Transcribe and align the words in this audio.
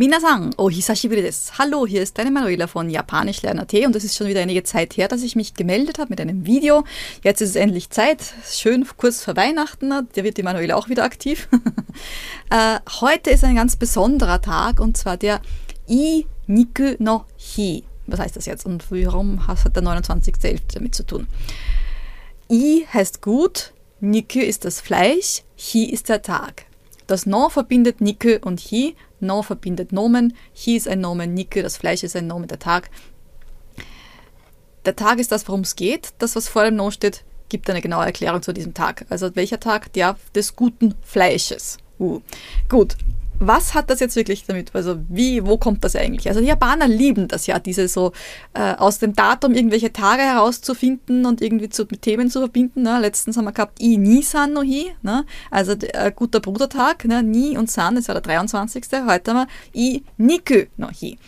Minasan, 0.00 0.54
oh 0.56 0.70
hisashiburi 0.70 1.20
desu. 1.20 1.52
Hallo, 1.58 1.86
hier 1.86 2.00
ist 2.00 2.16
deine 2.16 2.30
Manuela 2.30 2.66
von 2.66 2.88
Japanisch 2.88 3.42
Lerner.at 3.42 3.74
und 3.84 3.94
es 3.94 4.02
ist 4.02 4.16
schon 4.16 4.28
wieder 4.28 4.40
einige 4.40 4.62
Zeit 4.62 4.96
her, 4.96 5.08
dass 5.08 5.22
ich 5.22 5.36
mich 5.36 5.52
gemeldet 5.52 5.98
habe 5.98 6.08
mit 6.08 6.22
einem 6.22 6.46
Video. 6.46 6.84
Jetzt 7.22 7.42
ist 7.42 7.50
es 7.50 7.56
endlich 7.56 7.90
Zeit, 7.90 8.32
schön 8.50 8.86
kurz 8.96 9.22
vor 9.22 9.36
Weihnachten, 9.36 9.90
da 9.90 10.24
wird 10.24 10.38
die 10.38 10.42
Manuela 10.42 10.76
auch 10.76 10.88
wieder 10.88 11.04
aktiv. 11.04 11.50
äh, 12.50 12.78
heute 13.02 13.28
ist 13.28 13.44
ein 13.44 13.56
ganz 13.56 13.76
besonderer 13.76 14.40
Tag 14.40 14.80
und 14.80 14.96
zwar 14.96 15.18
der 15.18 15.42
I 15.86 16.24
Niku 16.46 16.94
no 16.98 17.26
Hi. 17.58 17.84
Was 18.06 18.20
heißt 18.20 18.36
das 18.36 18.46
jetzt 18.46 18.64
und 18.64 18.90
warum 18.90 19.46
hat 19.46 19.76
der 19.76 19.82
29.11. 19.82 20.60
damit 20.72 20.94
zu 20.94 21.04
tun? 21.04 21.26
I 22.50 22.86
heißt 22.90 23.20
gut, 23.20 23.74
Niku 24.00 24.38
ist 24.38 24.64
das 24.64 24.80
Fleisch, 24.80 25.42
Hi 25.58 25.84
ist 25.84 26.08
der 26.08 26.22
Tag. 26.22 26.64
Das 27.06 27.26
No 27.26 27.50
verbindet 27.50 28.00
Niku 28.00 28.38
und 28.40 28.60
Hi 28.60 28.96
No 29.20 29.42
verbindet 29.42 29.92
Nomen. 29.92 30.36
Hi 30.54 30.76
ist 30.76 30.88
ein 30.88 31.00
Nomen, 31.00 31.34
Nike, 31.34 31.62
das 31.62 31.76
Fleisch 31.76 32.02
ist 32.02 32.16
ein 32.16 32.26
Nomen, 32.26 32.48
der 32.48 32.58
Tag. 32.58 32.90
Der 34.84 34.96
Tag 34.96 35.18
ist 35.18 35.30
das, 35.32 35.46
worum 35.46 35.60
es 35.60 35.76
geht. 35.76 36.10
Das, 36.18 36.36
was 36.36 36.48
vor 36.48 36.64
dem 36.64 36.76
No 36.76 36.90
steht, 36.90 37.24
gibt 37.48 37.68
eine 37.68 37.82
genaue 37.82 38.04
Erklärung 38.04 38.42
zu 38.42 38.52
diesem 38.52 38.74
Tag. 38.74 39.04
Also 39.10 39.34
welcher 39.36 39.60
Tag? 39.60 39.92
Der 39.92 40.16
des 40.34 40.56
guten 40.56 40.94
Fleisches. 41.02 41.76
Uh. 41.98 42.20
Gut, 42.68 42.96
was 43.40 43.72
hat 43.72 43.88
das 43.88 44.00
jetzt 44.00 44.16
wirklich 44.16 44.44
damit? 44.44 44.74
Also 44.74 44.98
wie, 45.08 45.46
wo 45.46 45.56
kommt 45.56 45.82
das 45.82 45.96
eigentlich? 45.96 46.28
Also 46.28 46.40
die 46.40 46.46
Japaner 46.46 46.86
lieben 46.86 47.26
das 47.26 47.46
ja, 47.46 47.58
diese 47.58 47.88
so 47.88 48.12
äh, 48.52 48.74
aus 48.74 48.98
dem 48.98 49.14
Datum 49.14 49.54
irgendwelche 49.54 49.92
Tage 49.92 50.22
herauszufinden 50.22 51.24
und 51.24 51.40
irgendwie 51.40 51.70
zu, 51.70 51.86
mit 51.90 52.02
Themen 52.02 52.30
zu 52.30 52.40
verbinden. 52.40 52.82
Ne? 52.82 53.00
Letztens 53.00 53.38
haben 53.38 53.46
wir 53.46 53.52
gehabt 53.52 53.80
I 53.80 53.96
Nisan 53.96 54.52
no 54.52 54.60
Hi, 54.60 54.92
ne? 55.02 55.24
also 55.50 55.72
äh, 55.72 56.12
guter 56.14 56.40
Brudertag, 56.40 57.06
ne? 57.06 57.22
Ni 57.22 57.56
und 57.56 57.70
San, 57.70 57.94
das 57.94 58.08
war 58.08 58.14
der 58.14 58.22
23. 58.22 58.84
Heute 59.06 59.32
haben 59.32 59.48
wir 59.72 59.80
I 59.80 60.04
Niku 60.18 60.66
no 60.76 60.88
Hi. 60.88 61.18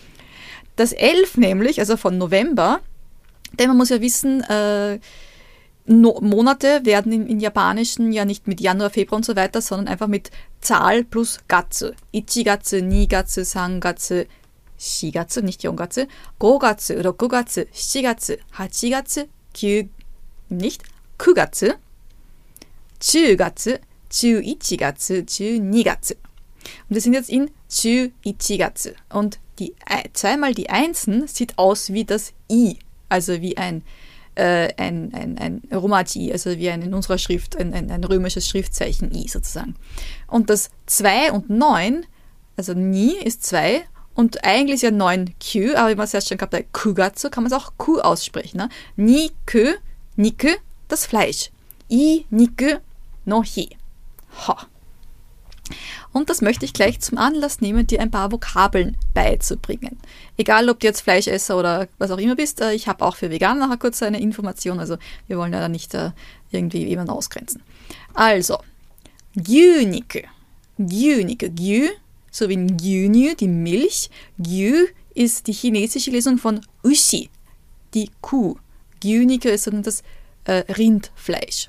Das 0.76 0.92
11 0.92 1.38
nämlich, 1.38 1.80
also 1.80 1.96
von 1.96 2.18
November, 2.18 2.80
denn 3.58 3.68
man 3.68 3.78
muss 3.78 3.88
ja 3.88 4.02
wissen, 4.02 4.42
äh, 4.42 4.98
no 5.86 6.18
Monate 6.20 6.84
werden 6.84 7.12
in, 7.12 7.26
in, 7.26 7.40
Japanischen 7.40 8.12
ja 8.12 8.24
nicht 8.24 8.46
mit 8.46 8.60
Januar, 8.60 8.90
Februar 8.90 9.16
und 9.16 9.24
so 9.24 9.36
weiter, 9.36 9.60
sondern 9.60 9.88
einfach 9.88 10.06
mit 10.06 10.30
Zahl 10.60 11.04
plus 11.04 11.40
Gatsu. 11.48 11.90
Ichigatsu, 12.12 12.80
Nigatsu, 12.80 13.44
Sangatsu, 13.44 14.24
Shigatsu, 14.78 15.40
nicht 15.40 15.62
Yongatsu, 15.62 16.06
Gogatsu, 16.38 16.94
Rokugatsu, 16.94 17.62
Shigatsu, 17.72 18.34
Hachigatsu, 18.52 19.22
Kyu, 19.54 19.88
nicht 20.48 20.82
Kugatsu, 21.18 21.74
Chugatsu, 23.00 23.78
Chuichigatsu, 24.10 25.24
Chunigatsu. 25.26 26.14
Und 26.88 26.94
wir 26.94 27.00
sind 27.00 27.14
jetzt 27.14 27.30
in 27.30 27.50
Chuichigatsu. 27.68 28.90
Und 29.08 29.38
die, 29.58 29.74
zweimal 30.12 30.54
die 30.54 30.70
Einsen 30.70 31.26
sieht 31.26 31.58
aus 31.58 31.92
wie 31.92 32.04
das 32.04 32.32
I, 32.50 32.78
also 33.08 33.40
wie 33.40 33.56
ein 33.56 33.82
äh, 34.34 34.72
ein, 34.76 35.12
ein, 35.14 35.38
ein 35.38 35.62
Romaji, 35.72 36.32
also 36.32 36.50
wie 36.50 36.70
ein 36.70 36.82
in 36.82 36.94
unserer 36.94 37.18
Schrift, 37.18 37.56
ein, 37.56 37.72
ein, 37.72 37.90
ein 37.90 38.04
römisches 38.04 38.48
Schriftzeichen 38.48 39.14
I 39.14 39.28
sozusagen. 39.28 39.76
Und 40.26 40.50
das 40.50 40.70
2 40.86 41.32
und 41.32 41.50
9, 41.50 42.06
also 42.56 42.74
Ni 42.74 43.12
ist 43.12 43.44
2 43.44 43.82
und 44.14 44.44
eigentlich 44.44 44.76
ist 44.76 44.82
ja 44.82 44.90
9 44.90 45.34
Q, 45.40 45.74
aber 45.74 45.90
wie 45.90 45.94
man 45.94 46.04
es 46.04 46.14
erst 46.14 46.28
schon 46.28 46.38
gehabt 46.38 46.54
hat, 46.54 46.72
Kugatsu, 46.72 47.30
kann 47.30 47.44
man 47.44 47.52
es 47.52 47.58
auch 47.58 47.72
Q 47.76 48.00
aussprechen. 48.00 48.58
Ne? 48.58 48.68
Ni, 48.96 49.30
Kö, 49.46 49.74
Niku, 50.16 50.48
das 50.88 51.06
Fleisch. 51.06 51.50
I, 51.90 52.26
Niku, 52.30 52.78
no 53.24 53.42
Hi. 53.42 53.68
Ha. 54.46 54.66
Und 56.12 56.30
das 56.30 56.42
möchte 56.42 56.64
ich 56.64 56.72
gleich 56.72 57.00
zum 57.00 57.18
Anlass 57.18 57.60
nehmen, 57.60 57.86
dir 57.86 58.00
ein 58.00 58.10
paar 58.10 58.32
Vokabeln 58.32 58.96
beizubringen. 59.14 59.98
Egal, 60.36 60.68
ob 60.68 60.80
du 60.80 60.86
jetzt 60.86 61.00
Fleischesser 61.00 61.58
oder 61.58 61.88
was 61.98 62.10
auch 62.10 62.18
immer 62.18 62.36
bist, 62.36 62.60
äh, 62.60 62.72
ich 62.72 62.88
habe 62.88 63.04
auch 63.04 63.16
für 63.16 63.30
Veganer 63.30 63.66
nachher 63.66 63.78
kurz 63.78 64.02
eine 64.02 64.20
Information, 64.20 64.80
also 64.80 64.96
wir 65.26 65.38
wollen 65.38 65.52
ja 65.52 65.60
da 65.60 65.68
nicht 65.68 65.94
äh, 65.94 66.10
irgendwie 66.50 66.86
jemanden 66.86 67.12
ausgrenzen. 67.12 67.62
Also, 68.14 68.58
Gyunike. 69.34 70.24
Gyunike. 70.78 71.50
Gyu, 71.50 71.88
so 72.30 72.48
wie 72.48 72.56
Gyunyu, 72.56 73.34
die 73.34 73.48
Milch. 73.48 74.10
Gyu 74.38 74.86
ist 75.14 75.46
die 75.46 75.52
chinesische 75.52 76.10
Lesung 76.10 76.38
von 76.38 76.60
Ushi, 76.84 77.30
die 77.94 78.10
Kuh. 78.20 78.56
Gyunike 79.00 79.50
ist 79.50 79.66
dann 79.66 79.82
das 79.82 80.02
äh, 80.44 80.64
Rindfleisch. 80.72 81.68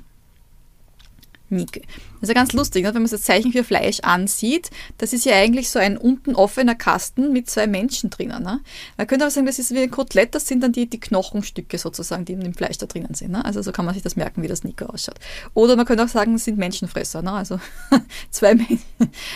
Nike. 1.54 1.82
Das 2.20 2.22
ist 2.22 2.28
ja 2.28 2.34
ganz 2.34 2.52
lustig, 2.52 2.84
ne? 2.84 2.94
wenn 2.94 3.02
man 3.02 3.10
das 3.10 3.22
Zeichen 3.22 3.52
für 3.52 3.64
Fleisch 3.64 4.00
ansieht. 4.00 4.70
Das 4.98 5.12
ist 5.12 5.24
ja 5.24 5.34
eigentlich 5.34 5.70
so 5.70 5.78
ein 5.78 5.96
unten 5.96 6.34
offener 6.34 6.74
Kasten 6.74 7.32
mit 7.32 7.50
zwei 7.50 7.66
Menschen 7.66 8.10
drinnen. 8.10 8.42
Ne? 8.42 8.60
Man 8.96 9.06
könnte 9.06 9.24
aber 9.24 9.30
sagen, 9.30 9.46
das 9.46 9.58
ist 9.58 9.72
wie 9.72 9.80
ein 9.80 9.90
Kotelett, 9.90 10.34
das 10.34 10.46
sind 10.46 10.62
dann 10.62 10.72
die, 10.72 10.88
die 10.88 11.00
Knochenstücke 11.00 11.78
sozusagen, 11.78 12.24
die 12.24 12.32
in 12.32 12.40
dem 12.40 12.54
Fleisch 12.54 12.78
da 12.78 12.86
drinnen 12.86 13.14
sind. 13.14 13.32
Ne? 13.32 13.44
Also 13.44 13.62
so 13.62 13.72
kann 13.72 13.84
man 13.84 13.94
sich 13.94 14.02
das 14.02 14.16
merken, 14.16 14.42
wie 14.42 14.48
das 14.48 14.64
Nico 14.64 14.86
ausschaut. 14.86 15.18
Oder 15.54 15.76
man 15.76 15.86
könnte 15.86 16.04
auch 16.04 16.08
sagen, 16.08 16.34
es 16.34 16.44
sind 16.44 16.58
Menschenfresser. 16.58 17.22
Ne? 17.22 17.32
Also 17.32 17.60
zwei 18.30 18.54
Menschen. 18.54 18.80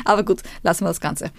Aber 0.05 0.25
gut, 0.25 0.43
lassen 0.63 0.85
wir 0.85 0.89
das 0.89 1.01
Ganze. 1.01 1.31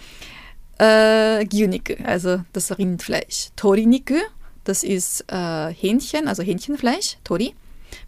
Äh, 0.78 1.46
Gyunike, 1.46 1.98
also 2.06 2.42
das 2.54 2.78
Rindfleisch. 2.78 3.50
Tori-Niku, 3.56 4.16
das 4.64 4.84
ist 4.84 5.26
äh, 5.28 5.74
Hähnchen, 5.74 6.28
also 6.28 6.42
Hähnchenfleisch, 6.44 7.18
Tori. 7.24 7.54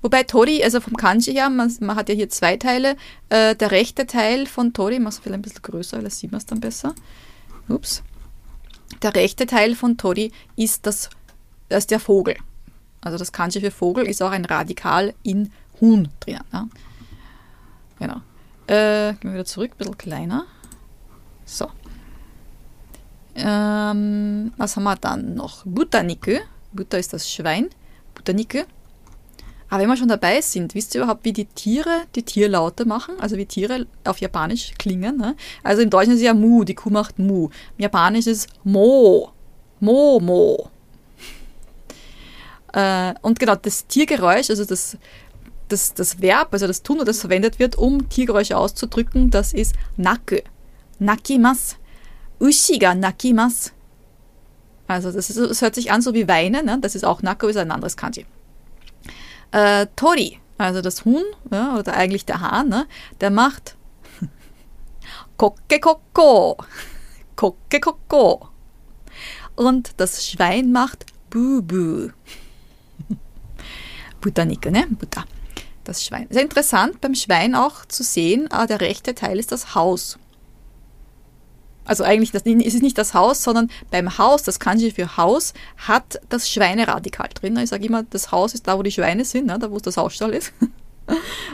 Wobei 0.01 0.23
Tori, 0.23 0.63
also 0.63 0.81
vom 0.81 0.95
Kanji 0.95 1.33
her, 1.33 1.49
man, 1.49 1.73
man 1.79 1.95
hat 1.95 2.09
ja 2.09 2.15
hier 2.15 2.29
zwei 2.29 2.57
Teile. 2.57 2.95
Äh, 3.29 3.55
der 3.55 3.71
rechte 3.71 4.07
Teil 4.07 4.47
von 4.47 4.73
Tori, 4.73 4.99
mache 4.99 5.13
es 5.13 5.19
vielleicht 5.19 5.39
ein 5.39 5.41
bisschen 5.43 5.61
größer, 5.61 5.97
weil 5.97 6.03
da 6.03 6.09
sieht 6.09 6.31
man 6.31 6.39
es 6.39 6.45
dann 6.45 6.59
besser. 6.59 6.95
Ups. 7.69 8.03
Der 9.01 9.15
rechte 9.15 9.45
Teil 9.45 9.75
von 9.75 9.97
Tori 9.97 10.31
ist, 10.55 10.85
das, 10.85 11.09
das 11.69 11.83
ist 11.83 11.91
der 11.91 11.99
Vogel. 11.99 12.35
Also 13.01 13.17
das 13.17 13.31
Kanji 13.31 13.61
für 13.61 13.71
Vogel 13.71 14.05
ist 14.07 14.21
auch 14.21 14.31
ein 14.31 14.45
Radikal 14.45 15.13
in 15.23 15.51
Huhn 15.79 16.09
drinnen. 16.19 16.43
Ja. 16.51 16.67
Genau. 17.99 18.21
Äh, 18.67 19.13
gehen 19.13 19.29
wir 19.29 19.33
wieder 19.33 19.45
zurück, 19.45 19.71
ein 19.73 19.77
bisschen 19.77 19.97
kleiner. 19.97 20.45
So. 21.45 21.67
Ähm, 23.35 24.53
was 24.57 24.75
haben 24.75 24.83
wir 24.83 24.95
dann 24.95 25.35
noch? 25.35 25.63
Butaniku. 25.65 26.39
Butter 26.73 26.99
ist 26.99 27.13
das 27.13 27.29
Schwein. 27.29 27.69
Butaniku. 28.13 28.63
Aber 29.71 29.83
wenn 29.83 29.87
wir 29.87 29.95
schon 29.95 30.09
dabei 30.09 30.41
sind, 30.41 30.75
wisst 30.75 30.93
ihr 30.93 31.01
überhaupt, 31.01 31.23
wie 31.23 31.31
die 31.31 31.45
Tiere 31.45 32.01
die 32.13 32.23
Tierlaute 32.23 32.83
machen? 32.83 33.15
Also 33.21 33.37
wie 33.37 33.45
Tiere 33.45 33.87
auf 34.03 34.17
Japanisch 34.17 34.73
klingen? 34.77 35.15
Ne? 35.15 35.37
Also 35.63 35.81
im 35.81 35.89
Deutschen 35.89 36.11
ist 36.11 36.17
es 36.19 36.25
ja 36.25 36.33
Mu, 36.33 36.65
die 36.65 36.75
Kuh 36.75 36.89
macht 36.89 37.17
Mu. 37.17 37.45
Im 37.77 37.83
Japanisch 37.83 38.27
ist 38.27 38.49
Mo. 38.65 39.31
Mo, 39.79 40.19
Mo. 40.19 40.69
Äh, 42.73 43.13
und 43.21 43.39
genau, 43.39 43.55
das 43.55 43.87
Tiergeräusch, 43.87 44.49
also 44.49 44.65
das, 44.65 44.97
das, 45.69 45.93
das 45.93 46.21
Verb, 46.21 46.49
also 46.51 46.67
das 46.67 46.83
Tun, 46.83 46.99
das 47.05 47.21
verwendet 47.21 47.57
wird, 47.57 47.77
um 47.77 48.09
Tiergeräusche 48.09 48.57
auszudrücken, 48.57 49.29
das 49.29 49.53
ist 49.53 49.75
Naku. 49.95 50.39
Nakimas. 50.99 51.77
Ushiga 52.41 52.93
nakimas. 52.93 53.71
Also 54.87 55.13
das, 55.13 55.29
ist, 55.29 55.39
das 55.39 55.61
hört 55.61 55.75
sich 55.75 55.93
an 55.93 56.01
so 56.01 56.13
wie 56.13 56.27
Weinen, 56.27 56.65
ne? 56.65 56.77
das 56.81 56.93
ist 56.93 57.05
auch 57.05 57.21
Naku, 57.21 57.47
ist 57.47 57.55
ein 57.55 57.71
anderes 57.71 57.95
Kanji. 57.95 58.25
Äh, 59.51 59.87
Tori, 59.95 60.39
also 60.57 60.81
das 60.81 61.05
Huhn, 61.05 61.23
ja, 61.51 61.77
oder 61.77 61.93
eigentlich 61.93 62.25
der 62.25 62.39
Hahn, 62.39 62.69
ne, 62.69 62.87
der 63.19 63.29
macht 63.29 63.75
Kokke 65.37 65.79
Koko. 65.79 66.57
Kokke 67.35 67.79
Koko. 67.79 68.49
Und 69.55 69.91
das 69.97 70.25
Schwein 70.25 70.71
macht 70.71 71.05
Bubu. 71.29 72.09
Butanike, 74.21 74.71
ne? 74.71 74.87
Buta. 74.89 75.25
Das 75.83 76.05
Schwein. 76.05 76.27
Sehr 76.29 76.43
interessant 76.43 77.01
beim 77.01 77.15
Schwein 77.15 77.55
auch 77.55 77.85
zu 77.85 78.03
sehen, 78.03 78.47
ah, 78.51 78.67
der 78.67 78.81
rechte 78.81 79.15
Teil 79.15 79.39
ist 79.39 79.51
das 79.51 79.73
Haus 79.73 80.19
also 81.85 82.03
eigentlich 82.03 82.31
das, 82.31 82.43
ist 82.43 82.75
es 82.75 82.81
nicht 82.81 82.97
das 82.97 83.13
Haus, 83.13 83.43
sondern 83.43 83.69
beim 83.89 84.17
Haus, 84.17 84.43
das 84.43 84.59
Kanji 84.59 84.91
für 84.91 85.17
Haus, 85.17 85.53
hat 85.77 86.19
das 86.29 86.49
Schweineradikal 86.49 87.29
drin. 87.33 87.57
Ich 87.57 87.69
sage 87.69 87.85
immer, 87.85 88.03
das 88.03 88.31
Haus 88.31 88.53
ist 88.53 88.67
da, 88.67 88.77
wo 88.77 88.83
die 88.83 88.91
Schweine 88.91 89.25
sind, 89.25 89.47
ne, 89.47 89.57
da 89.59 89.71
wo 89.71 89.79
das 89.79 89.97
Hausstall 89.97 90.33
ist. 90.33 90.53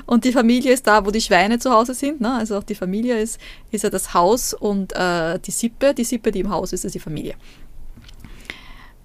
Und 0.05 0.23
die 0.23 0.31
Familie 0.31 0.73
ist 0.73 0.85
da, 0.87 1.05
wo 1.05 1.11
die 1.11 1.21
Schweine 1.21 1.59
zu 1.59 1.71
Hause 1.71 1.93
sind. 1.93 2.21
Ne? 2.21 2.33
Also 2.33 2.57
auch 2.57 2.63
die 2.63 2.75
Familie 2.75 3.19
ist, 3.19 3.39
ist 3.71 3.83
ja 3.83 3.89
das 3.89 4.13
Haus 4.13 4.53
und 4.53 4.93
äh, 4.93 5.39
die 5.39 5.51
Sippe, 5.51 5.93
die 5.93 6.03
Sippe, 6.03 6.31
die 6.31 6.41
im 6.41 6.51
Haus 6.51 6.73
ist, 6.73 6.85
ist 6.85 6.93
die 6.93 6.99
Familie. 6.99 7.35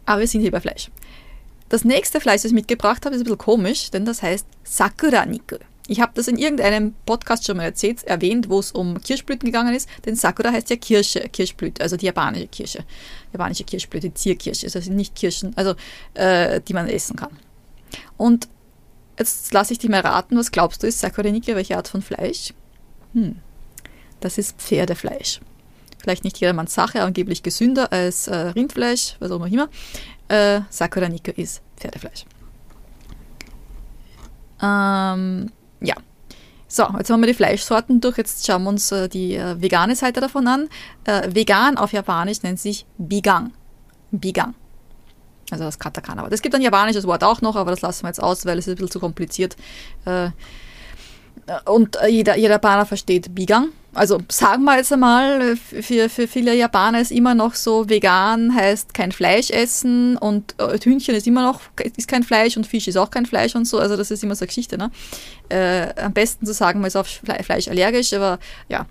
Aber 0.05 0.21
wir 0.21 0.27
sind 0.27 0.43
hier 0.43 0.51
bei 0.51 0.61
Fleisch. 0.61 0.91
Das 1.69 1.85
nächste 1.85 2.21
Fleisch, 2.21 2.43
das 2.43 2.47
ich 2.47 2.53
mitgebracht 2.53 3.07
habe, 3.07 3.15
ist 3.15 3.23
ein 3.23 3.25
bisschen 3.25 3.39
komisch, 3.39 3.91
denn 3.91 4.05
das 4.05 4.23
heißt 4.23 4.47
Sakura-Niku. 4.65 5.57
Ich 5.93 6.01
habe 6.01 6.13
das 6.15 6.27
in 6.27 6.39
irgendeinem 6.39 6.95
Podcast 7.05 7.45
schon 7.45 7.59
mal 7.59 7.65
erzählt, 7.65 8.03
erwähnt, 8.05 8.49
wo 8.49 8.59
es 8.59 8.73
um 8.73 8.99
Kirschblüten 8.99 9.45
gegangen 9.45 9.75
ist. 9.75 9.91
Denn 10.07 10.17
Sakura 10.17 10.51
heißt 10.51 10.71
ja 10.71 10.77
Kirsche, 10.77 11.21
Kirschblüte, 11.29 11.83
also 11.83 11.99
die 11.99 12.07
japanische 12.07 12.47
Kirsche. 12.47 12.85
Japanische 13.35 13.65
Kirschblüte, 13.65 14.15
Zierkirsche, 14.15 14.71
also 14.75 14.91
nicht 14.91 15.15
Kirschen, 15.15 15.55
also 15.55 15.75
äh, 16.15 16.63
die 16.63 16.73
man 16.73 16.89
essen 16.89 17.17
kann. 17.17 17.37
Und 18.17 18.49
jetzt 19.19 19.53
lasse 19.53 19.75
ich 19.75 19.81
dich 19.81 19.91
mal 19.91 20.01
raten, 20.01 20.39
was 20.39 20.51
glaubst 20.51 20.83
du 20.83 20.87
ist 20.87 20.99
Sakura 20.99 21.29
Nike, 21.29 21.55
welche 21.55 21.77
Art 21.77 21.89
von 21.89 22.01
Fleisch? 22.01 22.55
Hm, 23.13 23.37
das 24.21 24.39
ist 24.39 24.59
Pferdefleisch. 24.59 25.41
vielleicht 25.99 26.25
nicht 26.25 26.39
jedermanns 26.39 26.73
Sache, 26.73 27.03
angeblich 27.03 27.43
gesünder 27.43 27.93
als 27.93 28.29
äh, 28.29 28.35
Rindfleisch, 28.35 29.17
was 29.21 29.31
auch 29.31 29.45
immer. 29.45 29.69
Äh, 30.29 30.63
Sakura 30.71 31.11
Niku 31.11 31.33
ist 31.33 31.61
Pferdefleisch. 31.77 32.25
Ähm, 34.63 35.51
ja. 35.83 35.95
So, 36.69 36.87
jetzt 36.97 37.11
haben 37.11 37.21
wir 37.21 37.27
die 37.27 37.35
Fleischsorten 37.35 38.01
durch. 38.01 38.17
Jetzt 38.17 38.47
schauen 38.47 38.63
wir 38.63 38.71
uns 38.71 38.91
äh, 38.93 39.09
die 39.09 39.35
äh, 39.35 39.61
vegane 39.61 39.95
Seite 39.95 40.21
davon 40.21 40.49
an. 40.49 40.69
Äh, 41.05 41.29
vegan 41.35 41.77
auf 41.77 41.93
Japanisch 41.93 42.43
nennt 42.43 42.59
sich 42.59 42.87
Bigang. 42.97 43.53
Bigang. 44.11 44.55
Also 45.51 45.65
das 45.65 45.79
Katakana. 45.79 46.23
Aber 46.23 46.31
das 46.31 46.41
gibt 46.41 46.55
ein 46.55 46.63
japanisches 46.63 47.07
Wort 47.07 47.25
auch 47.25 47.43
noch, 47.43 47.57
aber 47.57 47.71
das 47.73 47.83
lassen 47.83 48.05
wir 48.05 48.09
jetzt 48.09 48.23
aus, 48.23 48.47
weil 48.47 48.59
es 48.59 48.67
ist 48.67 48.73
ein 48.73 48.77
bisschen 48.77 48.91
zu 48.91 49.01
kompliziert. 49.01 49.57
Äh, 50.07 50.31
und 51.65 51.99
jeder, 52.09 52.37
jeder 52.37 52.55
Japaner 52.55 52.87
versteht 52.87 53.35
Bigang. 53.35 53.69
Also 53.95 54.21
sagen 54.31 54.65
wir 54.65 54.79
jetzt 54.79 54.91
einmal, 54.91 55.55
für, 55.57 56.09
für 56.09 56.27
viele 56.27 56.55
Japaner 56.57 57.01
ist 57.01 57.13
immer 57.13 57.35
noch 57.35 57.55
so, 57.55 57.91
vegan 57.91 58.55
heißt 58.55 58.95
kein 58.95 59.13
Fleisch 59.13 59.51
essen 59.51 60.17
und 60.17 60.55
äh, 60.59 60.79
Hühnchen 60.79 61.15
ist 61.15 61.27
immer 61.27 61.43
noch 61.43 61.61
ist 61.97 62.09
kein 62.09 62.23
Fleisch 62.23 62.57
und 62.57 62.67
Fisch 62.67 62.89
ist 62.89 62.97
auch 62.97 63.11
kein 63.11 63.27
Fleisch 63.27 63.55
und 63.55 63.67
so. 63.67 63.79
Also 63.79 63.99
das 63.99 64.11
ist 64.11 64.25
immer 64.25 64.35
so 64.35 64.45
eine 64.45 64.47
Geschichte. 64.47 64.79
Ne? 64.79 64.91
Äh, 65.51 65.93
am 66.01 66.15
besten 66.15 66.47
zu 66.47 66.55
sagen, 66.55 66.81
man 66.81 66.89
ist 66.89 66.97
auf 66.97 67.07
Fleisch 67.07 67.69
allergisch, 67.69 68.15
aber 68.15 68.39
ja. 68.71 68.87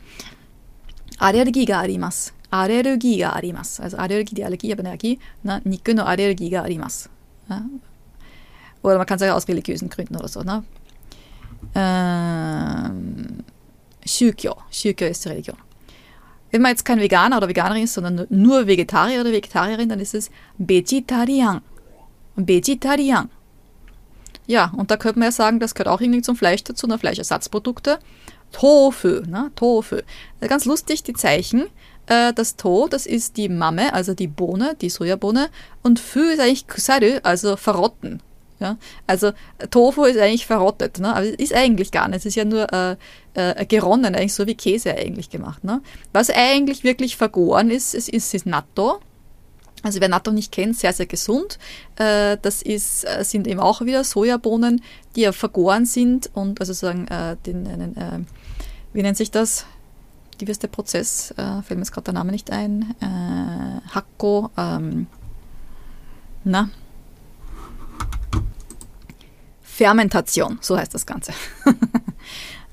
Allergie 1.17 1.65
ga 1.65 1.79
arimasu. 1.79 2.31
Allergie 2.51 3.17
ga 3.17 3.31
arimasu. 3.31 3.81
Also 3.81 3.97
Allergie, 3.97 4.35
die 4.35 4.45
Allergie, 4.45 4.71
aber 4.71 4.85
Allergie. 4.85 5.17
Ne? 5.41 5.61
Niku 5.63 5.95
no 5.95 6.03
Allergie 6.03 6.51
ga 6.51 6.61
arimasu. 6.61 7.09
Oder 8.83 8.97
man 8.97 9.07
kann 9.07 9.17
sagen 9.17 9.31
aus 9.31 9.47
religiösen 9.47 9.89
Gründen 9.89 10.15
oder 10.15 10.27
so. 10.27 10.41
Ne? 10.41 10.63
Ähm, 11.75 13.43
Shukyo. 14.05 14.55
Shukyo 14.71 15.07
ist 15.07 15.25
die 15.25 15.29
Religion. 15.29 15.57
Wenn 16.51 16.61
man 16.61 16.71
jetzt 16.71 16.83
kein 16.83 16.99
Veganer 16.99 17.37
oder 17.37 17.47
Veganerin 17.47 17.83
ist, 17.83 17.93
sondern 17.93 18.27
nur 18.29 18.67
Vegetarier 18.67 19.21
oder 19.21 19.31
Vegetarierin, 19.31 19.87
dann 19.87 19.99
ist 19.99 20.13
es 20.13 20.29
Vegetarian. 20.57 21.61
Vegetarian. 22.35 23.29
Ja, 24.47 24.73
und 24.75 24.91
da 24.91 24.97
könnte 24.97 25.19
man 25.19 25.27
ja 25.27 25.31
sagen, 25.31 25.59
das 25.59 25.75
gehört 25.75 25.87
auch 25.87 26.01
irgendwie 26.01 26.21
zum 26.21 26.35
Fleisch 26.35 26.63
dazu, 26.63 26.87
nur 26.87 26.97
Fleischersatzprodukte. 26.97 27.99
Tofu, 28.51 29.21
ne? 29.27 29.51
Tofu. 29.55 29.97
Ganz 30.41 30.65
lustig, 30.65 31.03
die 31.03 31.13
Zeichen. 31.13 31.67
Äh, 32.07 32.33
das 32.33 32.57
To, 32.57 32.87
das 32.89 33.05
ist 33.05 33.37
die 33.37 33.47
Mamme, 33.47 33.93
also 33.93 34.13
die 34.13 34.27
Bohne, 34.27 34.75
die 34.81 34.89
Sojabohne. 34.89 35.49
Und 35.83 35.99
Fü 35.99 36.31
ist 36.31 36.41
eigentlich 36.41 36.67
Kusaru, 36.67 37.19
also 37.23 37.55
verrotten. 37.55 38.21
Ja? 38.61 38.77
Also 39.07 39.31
Tofu 39.71 40.05
ist 40.05 40.17
eigentlich 40.17 40.45
verrottet, 40.45 40.99
ne? 40.99 41.13
aber 41.13 41.25
ist 41.25 41.53
eigentlich 41.53 41.91
gar 41.91 42.07
nicht. 42.07 42.19
Es 42.19 42.25
ist 42.25 42.35
ja 42.35 42.45
nur 42.45 42.71
äh, 42.71 42.95
äh, 43.33 43.65
geronnen, 43.65 44.15
eigentlich 44.15 44.33
so 44.33 44.47
wie 44.47 44.55
Käse 44.55 44.95
eigentlich 44.95 45.29
gemacht. 45.29 45.63
Ne? 45.63 45.81
Was 46.13 46.29
eigentlich 46.29 46.83
wirklich 46.83 47.17
vergoren 47.17 47.69
ist, 47.69 47.93
ist, 47.93 48.07
ist, 48.07 48.33
ist 48.33 48.45
Natto. 48.45 48.99
Also 49.83 49.99
wer 49.99 50.09
Natto 50.09 50.31
nicht 50.31 50.51
kennt, 50.51 50.77
sehr, 50.77 50.93
sehr 50.93 51.07
gesund. 51.07 51.57
Äh, 51.95 52.37
das 52.41 52.61
ist, 52.61 53.03
äh, 53.03 53.23
sind 53.23 53.47
eben 53.47 53.59
auch 53.59 53.81
wieder 53.81 54.03
Sojabohnen, 54.03 54.81
die 55.15 55.21
ja 55.21 55.31
vergoren 55.31 55.85
sind 55.85 56.29
und 56.33 56.59
also 56.59 56.73
sagen, 56.73 57.07
äh, 57.07 57.35
den, 57.45 57.67
einen, 57.67 57.97
äh, 57.97 58.19
wie 58.93 59.01
nennt 59.01 59.17
sich 59.17 59.31
das? 59.31 59.65
Wie 60.37 60.45
ist 60.45 60.63
der 60.63 60.67
Prozess? 60.67 61.31
Äh, 61.31 61.61
fällt 61.63 61.71
mir 61.71 61.79
jetzt 61.79 61.91
gerade 61.91 62.05
der 62.05 62.13
Name 62.13 62.31
nicht 62.31 62.51
ein. 62.51 62.95
Äh, 62.99 63.89
Hakko, 63.93 64.49
ähm, 64.57 65.07
na, 66.43 66.69
Fermentation, 69.81 70.59
so 70.61 70.77
heißt 70.77 70.93
das 70.93 71.07
Ganze. 71.07 71.33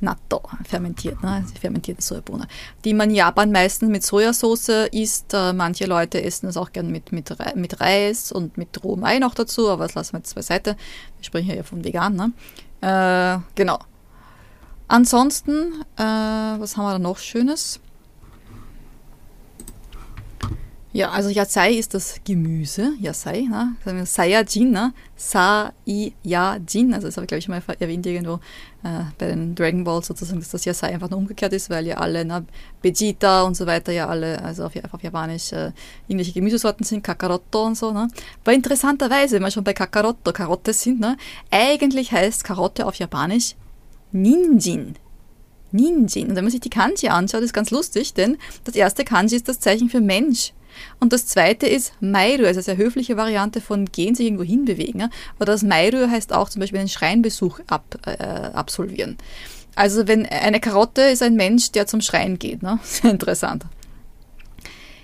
Natto, 0.00 0.42
fermentiert, 0.68 1.22
ne? 1.22 1.42
fermentierte 1.58 2.02
Sojabohne. 2.02 2.46
Die 2.84 2.92
man 2.92 3.08
in 3.08 3.16
Japan 3.16 3.50
meistens 3.50 3.88
mit 3.88 4.04
Sojasauce 4.04 4.90
isst. 4.92 5.32
Äh, 5.32 5.54
manche 5.54 5.86
Leute 5.86 6.22
essen 6.22 6.50
es 6.50 6.58
auch 6.58 6.70
gern 6.70 6.90
mit, 6.90 7.10
mit, 7.10 7.34
mit 7.54 7.80
Reis 7.80 8.30
und 8.30 8.58
mit 8.58 8.84
rohem 8.84 9.04
Ei 9.04 9.20
noch 9.20 9.34
dazu, 9.34 9.70
aber 9.70 9.86
das 9.86 9.94
lassen 9.94 10.12
wir 10.12 10.18
jetzt 10.18 10.34
beiseite. 10.34 10.76
Wir 11.16 11.24
sprechen 11.24 11.56
ja 11.56 11.62
von 11.62 11.82
vegan, 11.82 12.14
ne? 12.14 12.32
Äh, 12.82 13.40
genau. 13.54 13.78
Ansonsten, 14.86 15.82
äh, 15.96 16.02
was 16.02 16.76
haben 16.76 16.84
wir 16.84 16.92
da 16.92 16.98
noch 16.98 17.16
Schönes? 17.16 17.80
Ja, 20.98 21.10
also 21.10 21.28
Yasai 21.28 21.74
ist 21.74 21.94
das 21.94 22.16
Gemüse, 22.24 22.94
Yasai, 22.98 23.42
ne? 23.42 23.76
Saiyajin, 24.04 24.72
ne? 24.72 24.92
Sa-I-Ya-Jin, 25.14 26.92
also 26.92 27.06
das 27.06 27.16
habe 27.16 27.24
ich 27.24 27.28
glaube 27.28 27.38
ich 27.38 27.46
mal 27.46 27.62
erwähnt 27.78 28.04
irgendwo 28.04 28.40
äh, 28.82 29.04
bei 29.16 29.28
den 29.28 29.54
Dragon 29.54 29.84
Balls 29.84 30.08
sozusagen, 30.08 30.40
dass 30.40 30.50
das 30.50 30.64
Yasai 30.64 30.92
einfach 30.92 31.08
nur 31.08 31.20
umgekehrt 31.20 31.52
ist, 31.52 31.70
weil 31.70 31.86
ja 31.86 31.98
alle, 31.98 32.24
ne, 32.24 32.44
Vegeta 32.82 33.42
und 33.42 33.56
so 33.56 33.64
weiter 33.64 33.92
ja 33.92 34.08
alle, 34.08 34.42
also 34.42 34.64
auf, 34.64 34.72
auf 34.90 35.00
Japanisch 35.00 35.52
äh, 35.52 35.70
irgendwelche 36.08 36.32
Gemüsesorten 36.32 36.84
sind, 36.84 37.04
Kakarotto 37.04 37.64
und 37.64 37.78
so, 37.78 37.92
ne? 37.92 38.08
Aber 38.42 38.52
interessanterweise, 38.52 39.36
wenn 39.36 39.42
wir 39.42 39.52
schon 39.52 39.62
bei 39.62 39.74
Kakarotto, 39.74 40.32
Karotte 40.32 40.72
sind, 40.72 40.98
ne? 40.98 41.16
Eigentlich 41.48 42.10
heißt 42.10 42.42
Karotte 42.42 42.84
auf 42.84 42.96
Japanisch 42.96 43.54
Ninjin. 44.10 44.96
Ninjin. 45.70 46.30
Und 46.30 46.34
wenn 46.34 46.42
man 46.42 46.50
sich 46.50 46.60
die 46.60 46.70
Kanji 46.70 47.08
anschaut, 47.08 47.42
ist 47.42 47.54
ganz 47.54 47.70
lustig, 47.70 48.14
denn 48.14 48.36
das 48.64 48.74
erste 48.74 49.04
Kanji 49.04 49.36
ist 49.36 49.46
das 49.46 49.60
Zeichen 49.60 49.90
für 49.90 50.00
Mensch. 50.00 50.54
Und 51.00 51.12
das 51.12 51.26
zweite 51.26 51.66
ist 51.66 51.92
Mairu, 52.00 52.44
also 52.44 52.58
eine 52.58 52.62
sehr 52.62 52.76
höfliche 52.76 53.16
Variante 53.16 53.60
von 53.60 53.86
gehen 53.86 54.14
sich 54.14 54.26
irgendwo 54.26 54.44
hinbewegen. 54.44 55.10
Oder 55.38 55.52
das 55.52 55.62
Mairu 55.62 56.08
heißt 56.08 56.32
auch 56.32 56.48
zum 56.48 56.60
Beispiel 56.60 56.80
einen 56.80 56.88
Schreinbesuch 56.88 57.60
ab, 57.66 57.98
äh, 58.06 58.22
absolvieren. 58.22 59.16
Also 59.74 60.08
wenn 60.08 60.26
eine 60.26 60.60
Karotte 60.60 61.02
ist 61.02 61.22
ein 61.22 61.34
Mensch, 61.34 61.70
der 61.70 61.86
zum 61.86 62.00
Schrein 62.00 62.38
geht. 62.38 62.62
Ne? 62.62 62.78
Sehr 62.82 63.10
interessant. 63.10 63.64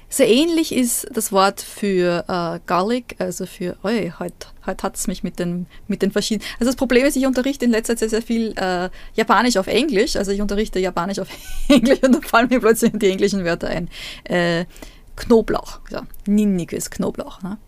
Sehr 0.08 0.28
ähnlich 0.28 0.72
ist 0.72 1.08
das 1.12 1.32
Wort 1.32 1.60
für 1.60 2.24
äh, 2.28 2.60
Garlic, 2.66 3.16
also 3.18 3.46
für, 3.46 3.76
oi, 3.82 4.12
heute 4.16 4.46
heut 4.64 4.82
hat 4.82 4.96
es 4.96 5.08
mich 5.08 5.24
mit 5.24 5.38
den, 5.38 5.66
mit 5.88 6.02
den 6.02 6.12
verschiedenen. 6.12 6.48
Also 6.60 6.66
das 6.70 6.76
Problem 6.76 7.04
ist, 7.04 7.16
ich 7.16 7.26
unterrichte 7.26 7.64
in 7.64 7.72
letzter 7.72 7.94
Zeit 7.94 8.10
sehr, 8.10 8.20
sehr 8.20 8.22
viel 8.22 8.54
äh, 8.56 8.90
Japanisch 9.14 9.56
auf 9.56 9.66
Englisch. 9.66 10.14
Also 10.14 10.30
ich 10.30 10.40
unterrichte 10.40 10.78
Japanisch 10.78 11.18
auf 11.18 11.28
Englisch 11.68 12.00
und 12.02 12.14
da 12.14 12.20
fallen 12.20 12.48
mir 12.48 12.60
plötzlich 12.60 12.92
die 12.94 13.10
englischen 13.10 13.44
Wörter 13.44 13.68
ein. 13.68 13.88
Äh, 14.24 14.66
Knoblauch. 15.16 15.80
Ja, 15.90 16.06
Ninniku 16.26 16.76
ist 16.76 16.90
Knoblauch. 16.90 17.42
Ne? 17.42 17.58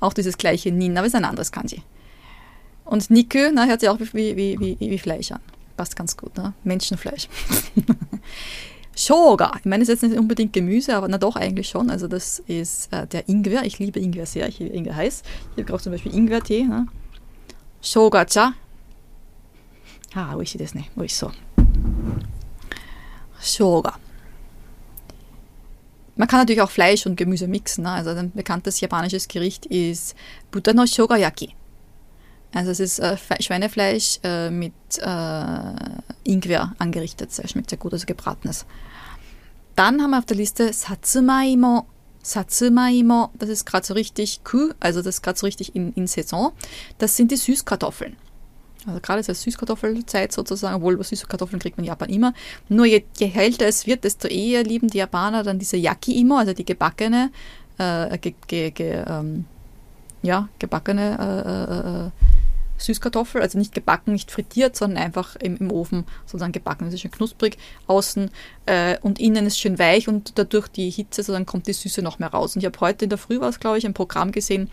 Auch 0.00 0.12
dieses 0.12 0.38
gleiche 0.38 0.72
Nin, 0.72 0.96
aber 0.96 1.06
ist 1.06 1.14
ein 1.14 1.24
anderes 1.24 1.52
Kanji. 1.52 1.82
Und 2.84 3.10
Niku, 3.10 3.50
na, 3.52 3.66
hört 3.66 3.80
sich 3.80 3.88
auch 3.88 3.98
wie, 4.00 4.36
wie, 4.36 4.58
wie, 4.58 4.76
wie 4.80 4.98
Fleisch 4.98 5.32
an. 5.32 5.40
Passt 5.76 5.94
ganz 5.94 6.16
gut, 6.16 6.36
ne? 6.36 6.54
Menschenfleisch. 6.64 7.28
Shoga. 8.96 9.52
Ich 9.60 9.64
meine, 9.64 9.84
es 9.84 9.88
ist 9.88 10.02
jetzt 10.02 10.10
nicht 10.10 10.18
unbedingt 10.18 10.52
Gemüse, 10.52 10.96
aber 10.96 11.06
na 11.06 11.18
doch 11.18 11.36
eigentlich 11.36 11.68
schon. 11.68 11.88
Also 11.88 12.08
das 12.08 12.40
ist 12.40 12.92
äh, 12.92 13.06
der 13.06 13.28
Ingwer. 13.28 13.62
Ich 13.64 13.78
liebe 13.78 14.00
Ingwer 14.00 14.26
sehr. 14.26 14.48
Ich 14.48 14.58
liebe 14.58 14.74
Ingwer 14.74 14.96
heiß. 14.96 15.22
Ich 15.54 15.68
habe 15.68 15.80
zum 15.80 15.92
Beispiel 15.92 16.12
Ingwertee. 16.12 16.64
Ne? 16.64 16.88
Shoga-cha. 17.80 18.54
Ah, 20.14 20.34
wo 20.34 20.40
ist 20.40 20.58
das 20.58 20.74
nicht? 20.74 20.90
Wo 20.96 21.02
ist 21.02 21.16
so? 21.16 21.30
Shoga. 23.40 23.94
Man 26.18 26.26
kann 26.26 26.40
natürlich 26.40 26.60
auch 26.60 26.70
Fleisch 26.70 27.06
und 27.06 27.16
Gemüse 27.16 27.46
mixen. 27.46 27.84
Ne? 27.84 27.90
Also 27.90 28.10
ein 28.10 28.32
bekanntes 28.32 28.80
japanisches 28.80 29.28
Gericht 29.28 29.66
ist 29.66 30.16
Butter 30.50 30.74
no 30.74 30.84
Shogayaki. 30.84 31.54
Also 32.52 32.72
es 32.72 32.80
ist 32.80 32.98
äh, 32.98 33.16
Schweinefleisch 33.40 34.18
äh, 34.24 34.50
mit 34.50 34.72
äh, 34.98 35.74
Ingwer 36.24 36.74
angerichtet. 36.78 37.32
Sehr, 37.32 37.46
schmeckt 37.46 37.70
sehr 37.70 37.78
gut, 37.78 37.92
also 37.92 38.04
gebratenes. 38.04 38.66
Dann 39.76 40.02
haben 40.02 40.10
wir 40.10 40.18
auf 40.18 40.26
der 40.26 40.36
Liste 40.36 40.72
Satsumaimo. 40.72 41.86
Satsumaimo, 42.20 43.30
das 43.38 43.48
ist 43.48 43.64
gerade 43.64 43.86
so 43.86 43.94
richtig 43.94 44.42
Kuh, 44.42 44.72
also 44.80 45.00
das 45.00 45.16
ist 45.16 45.22
gerade 45.22 45.38
so 45.38 45.46
richtig 45.46 45.76
in, 45.76 45.92
in 45.92 46.08
Saison. 46.08 46.52
Das 46.98 47.16
sind 47.16 47.30
die 47.30 47.36
Süßkartoffeln. 47.36 48.16
Also 48.88 49.00
gerade 49.00 49.22
zur 49.22 49.34
Süßkartoffelzeit 49.34 50.32
sozusagen, 50.32 50.76
obwohl 50.76 51.02
süße 51.02 51.26
Kartoffeln 51.26 51.60
kriegt 51.60 51.76
man 51.76 51.84
in 51.84 51.88
Japan 51.88 52.08
immer. 52.08 52.32
Nur 52.68 52.86
je, 52.86 53.04
je 53.18 53.30
älter 53.34 53.66
es 53.66 53.86
wird, 53.86 54.04
desto 54.04 54.28
eher 54.28 54.64
lieben 54.64 54.88
die 54.88 54.98
Japaner 54.98 55.42
dann 55.42 55.58
diese 55.58 55.76
Yaki-Imo, 55.76 56.36
also 56.36 56.52
die 56.52 56.64
gebackene, 56.64 57.30
äh, 57.78 58.18
ge, 58.18 58.34
ge, 58.46 58.70
ge, 58.70 59.04
ähm, 59.06 59.44
ja, 60.22 60.48
gebackene 60.58 61.18
äh, 61.18 62.04
äh, 62.04 62.06
äh, 62.06 62.10
Süßkartoffel, 62.78 63.42
also 63.42 63.58
nicht 63.58 63.74
gebacken, 63.74 64.12
nicht 64.12 64.30
frittiert, 64.30 64.76
sondern 64.76 65.02
einfach 65.02 65.36
im, 65.36 65.56
im 65.56 65.70
Ofen 65.70 66.04
sozusagen 66.26 66.52
gebacken. 66.52 66.84
Das 66.84 66.94
ist 66.94 67.00
schön 67.00 67.10
knusprig 67.10 67.58
außen 67.86 68.30
äh, 68.66 68.98
und 69.02 69.18
innen 69.18 69.46
ist 69.46 69.58
schön 69.58 69.78
weich 69.78 70.08
und 70.08 70.38
dadurch 70.38 70.68
die 70.68 70.90
Hitze, 70.90 71.22
sozusagen 71.22 71.46
kommt 71.46 71.66
die 71.66 71.72
Süße 71.72 72.02
noch 72.02 72.18
mehr 72.18 72.28
raus. 72.28 72.54
Und 72.54 72.62
ich 72.62 72.66
habe 72.66 72.78
heute 72.80 73.04
in 73.04 73.10
der 73.10 73.18
Früh, 73.18 73.40
war 73.40 73.48
es 73.48 73.60
glaube 73.60 73.78
ich, 73.78 73.86
ein 73.86 73.94
Programm 73.94 74.32
gesehen, 74.32 74.70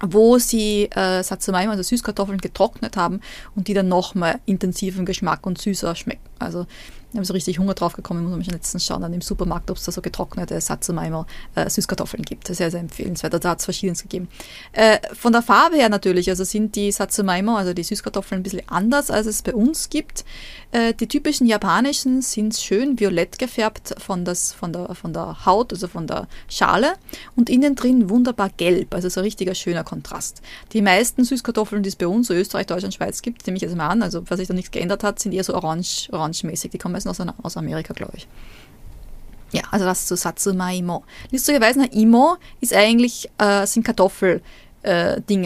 wo 0.00 0.38
sie 0.38 0.84
äh, 0.90 1.22
Satsumai, 1.22 1.68
also 1.68 1.82
Süßkartoffeln, 1.82 2.38
getrocknet 2.38 2.96
haben 2.96 3.20
und 3.54 3.68
die 3.68 3.74
dann 3.74 3.88
nochmal 3.88 4.40
intensiven 4.46 5.04
Geschmack 5.04 5.46
und 5.46 5.58
süßer 5.58 5.94
schmecken. 5.96 6.28
Also 6.38 6.66
Ich 7.10 7.16
habe 7.16 7.24
so 7.24 7.32
richtig 7.32 7.58
Hunger 7.58 7.72
drauf 7.72 7.94
gekommen, 7.94 8.22
muss 8.22 8.32
man 8.32 8.44
schon 8.44 8.52
letztens 8.52 8.84
schauen, 8.84 9.00
dann 9.00 9.14
im 9.14 9.22
Supermarkt, 9.22 9.70
ob 9.70 9.78
es 9.78 9.84
da 9.84 9.92
so 9.92 10.02
getrocknete 10.02 10.60
Satsuma 10.60 11.26
äh, 11.54 11.70
Süßkartoffeln 11.70 12.22
gibt. 12.22 12.48
Sehr, 12.48 12.70
sehr 12.70 12.80
empfehlenswert. 12.80 13.32
Da 13.32 13.48
hat 13.48 13.60
es 13.60 13.64
verschiedenes 13.64 14.02
gegeben. 14.02 14.28
Äh, 14.72 14.98
von 15.14 15.32
der 15.32 15.40
Farbe 15.40 15.76
her 15.76 15.88
natürlich, 15.88 16.28
also 16.28 16.44
sind 16.44 16.76
die 16.76 16.92
Satsumaimo, 16.92 17.56
also 17.56 17.72
die 17.72 17.82
Süßkartoffeln, 17.82 18.40
ein 18.40 18.42
bisschen 18.42 18.68
anders, 18.68 19.10
als 19.10 19.26
es 19.26 19.40
bei 19.40 19.54
uns 19.54 19.88
gibt. 19.88 20.26
Äh, 20.70 20.92
die 20.92 21.08
typischen 21.08 21.46
japanischen 21.46 22.20
sind 22.20 22.54
schön 22.54 23.00
violett 23.00 23.38
gefärbt 23.38 23.94
von, 23.98 24.26
das, 24.26 24.52
von, 24.52 24.72
der, 24.72 24.94
von 24.94 25.14
der 25.14 25.46
Haut, 25.46 25.72
also 25.72 25.88
von 25.88 26.06
der 26.06 26.28
Schale 26.48 26.92
und 27.36 27.48
innen 27.48 27.74
drin 27.74 28.10
wunderbar 28.10 28.50
gelb, 28.54 28.94
also 28.94 29.08
so 29.08 29.20
ein 29.20 29.24
richtiger 29.24 29.54
schöner 29.54 29.82
Kontrast. 29.82 30.42
Die 30.74 30.82
meisten 30.82 31.24
Süßkartoffeln, 31.24 31.82
die 31.82 31.88
es 31.88 31.96
bei 31.96 32.06
uns, 32.06 32.26
so 32.26 32.34
Österreich, 32.34 32.66
Deutschland, 32.66 32.92
Schweiz 32.92 33.22
gibt, 33.22 33.46
nehme 33.46 33.56
ich 33.56 33.62
jetzt 33.62 33.76
mal 33.76 33.88
an, 33.88 34.02
also 34.02 34.22
falls 34.26 34.40
sich 34.40 34.48
da 34.48 34.54
nichts 34.54 34.70
geändert 34.70 35.02
hat, 35.04 35.18
sind 35.18 35.32
eher 35.32 35.44
so 35.44 35.54
orange, 35.54 36.10
orangemäßig. 36.12 36.70
Die 36.70 36.78
kommen 36.78 36.92
meistens 36.92 37.18
aus, 37.18 37.26
aus 37.42 37.56
Amerika, 37.56 37.94
glaube 37.94 38.12
ich. 38.16 38.28
Ja, 39.52 39.62
also 39.70 39.86
das 39.86 40.06
zu 40.06 40.16
Satsuma 40.16 40.72
Imo. 40.72 41.04
Lustigerweise, 41.30 41.86
Imo 41.92 42.36
ist 42.60 42.74
eigentlich, 42.74 43.30
äh, 43.38 43.66
sind 43.66 43.84
Kartoffeldinge, 43.84 44.42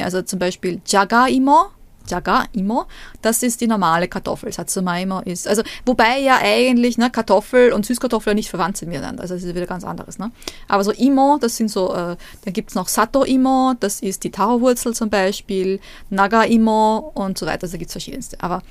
äh, 0.01 0.03
also 0.03 0.23
zum 0.23 0.41
Beispiel 0.41 0.81
Jaga 0.85 1.29
Imo, 1.29 1.67
Jaga 2.09 2.45
Imo, 2.53 2.87
das 3.21 3.43
ist 3.43 3.61
die 3.61 3.67
normale 3.67 4.09
Kartoffel. 4.09 4.53
Satsuma 4.53 4.99
Imo 4.99 5.21
ist, 5.21 5.49
also, 5.49 5.63
wobei 5.85 6.21
ja 6.21 6.39
eigentlich, 6.43 6.99
ne, 6.99 7.11
Kartoffel 7.11 7.73
und 7.73 7.87
Süßkartoffel 7.87 8.35
nicht 8.35 8.51
verwandt 8.51 8.77
sind 8.77 8.89
miteinander, 8.89 9.23
also 9.23 9.35
das 9.35 9.43
ist 9.43 9.55
wieder 9.55 9.67
ganz 9.67 9.85
anderes, 9.85 10.19
ne. 10.19 10.31
Aber 10.69 10.85
so 10.85 10.93
Imo, 10.93 11.39
das 11.41 11.57
sind 11.57 11.71
so, 11.71 11.95
äh, 11.95 12.17
dann 12.45 12.53
gibt 12.53 12.71
es 12.71 12.75
noch 12.75 12.89
Sato 12.89 13.25
Imo, 13.25 13.75
das 13.79 14.01
ist 14.01 14.25
die 14.25 14.31
Taro-Wurzel 14.31 14.95
zum 14.95 15.11
Beispiel, 15.11 15.81
Naga 16.11 16.45
Imo 16.45 17.13
und 17.15 17.39
so 17.39 17.47
weiter, 17.47 17.65
also 17.65 17.73
da 17.73 17.79
gibt 17.79 17.89
es 17.89 17.93
verschiedenste. 17.93 18.37
Aber 18.41 18.63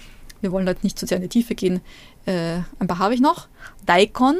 wir 0.42 0.52
wollen 0.52 0.68
halt 0.68 0.84
nicht 0.84 0.98
zu 1.00 1.06
sehr 1.06 1.18
in 1.18 1.24
die 1.24 1.30
Tiefe 1.30 1.56
gehen. 1.56 1.82
Äh, 2.26 2.60
ein 2.80 2.88
paar 2.88 3.00
habe 3.00 3.14
ich 3.14 3.22
noch. 3.22 3.48
Daikon, 3.86 4.38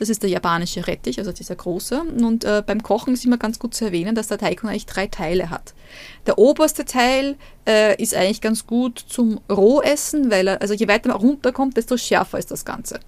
das 0.00 0.08
ist 0.08 0.22
der 0.22 0.30
japanische 0.30 0.86
Rettich, 0.86 1.18
also 1.18 1.30
dieser 1.30 1.54
große. 1.54 2.00
Und 2.00 2.44
äh, 2.44 2.62
beim 2.66 2.82
Kochen 2.82 3.12
ist 3.12 3.26
immer 3.26 3.36
ganz 3.36 3.58
gut 3.58 3.74
zu 3.74 3.84
erwähnen, 3.84 4.14
dass 4.14 4.28
der 4.28 4.38
Daikon 4.38 4.70
eigentlich 4.70 4.86
drei 4.86 5.06
Teile 5.06 5.50
hat. 5.50 5.74
Der 6.26 6.38
oberste 6.38 6.86
Teil 6.86 7.36
äh, 7.68 8.00
ist 8.02 8.14
eigentlich 8.14 8.40
ganz 8.40 8.66
gut 8.66 8.98
zum 8.98 9.40
Rohessen, 9.50 10.30
weil 10.30 10.48
er, 10.48 10.62
also 10.62 10.72
je 10.72 10.88
weiter 10.88 11.10
man 11.10 11.18
runterkommt, 11.18 11.76
desto 11.76 11.98
schärfer 11.98 12.38
ist 12.38 12.50
das 12.50 12.64
Ganze. 12.64 13.00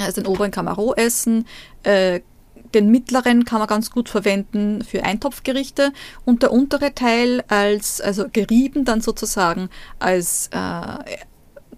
Also 0.00 0.22
den 0.22 0.26
oberen 0.26 0.50
kann 0.50 0.64
man 0.64 0.74
roh 0.74 0.94
essen, 0.94 1.46
äh, 1.82 2.20
den 2.72 2.90
mittleren 2.90 3.44
kann 3.44 3.58
man 3.58 3.68
ganz 3.68 3.90
gut 3.90 4.08
verwenden 4.08 4.82
für 4.84 5.04
Eintopfgerichte 5.04 5.92
und 6.24 6.42
der 6.42 6.50
untere 6.50 6.94
Teil 6.94 7.44
als, 7.48 8.00
also 8.00 8.24
gerieben 8.32 8.86
dann 8.86 9.02
sozusagen 9.02 9.68
als 9.98 10.48
äh, 10.52 11.16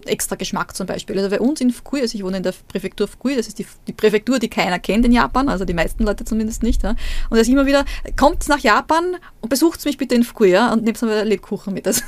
extra 0.05 0.35
Geschmack 0.35 0.75
zum 0.75 0.87
Beispiel. 0.87 1.17
Also 1.17 1.29
bei 1.29 1.39
uns 1.39 1.61
in 1.61 1.71
Fukui, 1.71 2.01
also 2.01 2.17
ich 2.17 2.23
wohne 2.23 2.37
in 2.37 2.43
der 2.43 2.53
Präfektur 2.67 3.07
Fukui, 3.07 3.35
das 3.35 3.47
ist 3.47 3.59
die, 3.59 3.65
die 3.87 3.93
Präfektur, 3.93 4.39
die 4.39 4.49
keiner 4.49 4.79
kennt 4.79 5.05
in 5.05 5.11
Japan, 5.11 5.49
also 5.49 5.65
die 5.65 5.73
meisten 5.73 6.03
Leute 6.03 6.25
zumindest 6.25 6.63
nicht. 6.63 6.83
Ja. 6.83 6.91
Und 6.91 6.97
das 7.31 7.41
ist 7.41 7.49
immer 7.49 7.65
wieder, 7.65 7.85
kommt 8.15 8.47
nach 8.47 8.59
Japan 8.59 9.17
und 9.41 9.49
besucht 9.49 9.83
mich 9.85 9.97
bitte 9.97 10.15
in 10.15 10.23
Fukui 10.23 10.51
ja, 10.51 10.71
und 10.73 10.83
nehmt 10.83 11.01
mir 11.01 11.23
Lebkuchen 11.25 11.73
mit. 11.73 11.85
Das, 11.85 12.03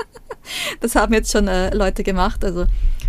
das 0.80 0.94
haben 0.94 1.14
jetzt 1.14 1.32
schon 1.32 1.48
äh, 1.48 1.74
Leute 1.74 2.02
gemacht. 2.02 2.44
Also 2.44 2.66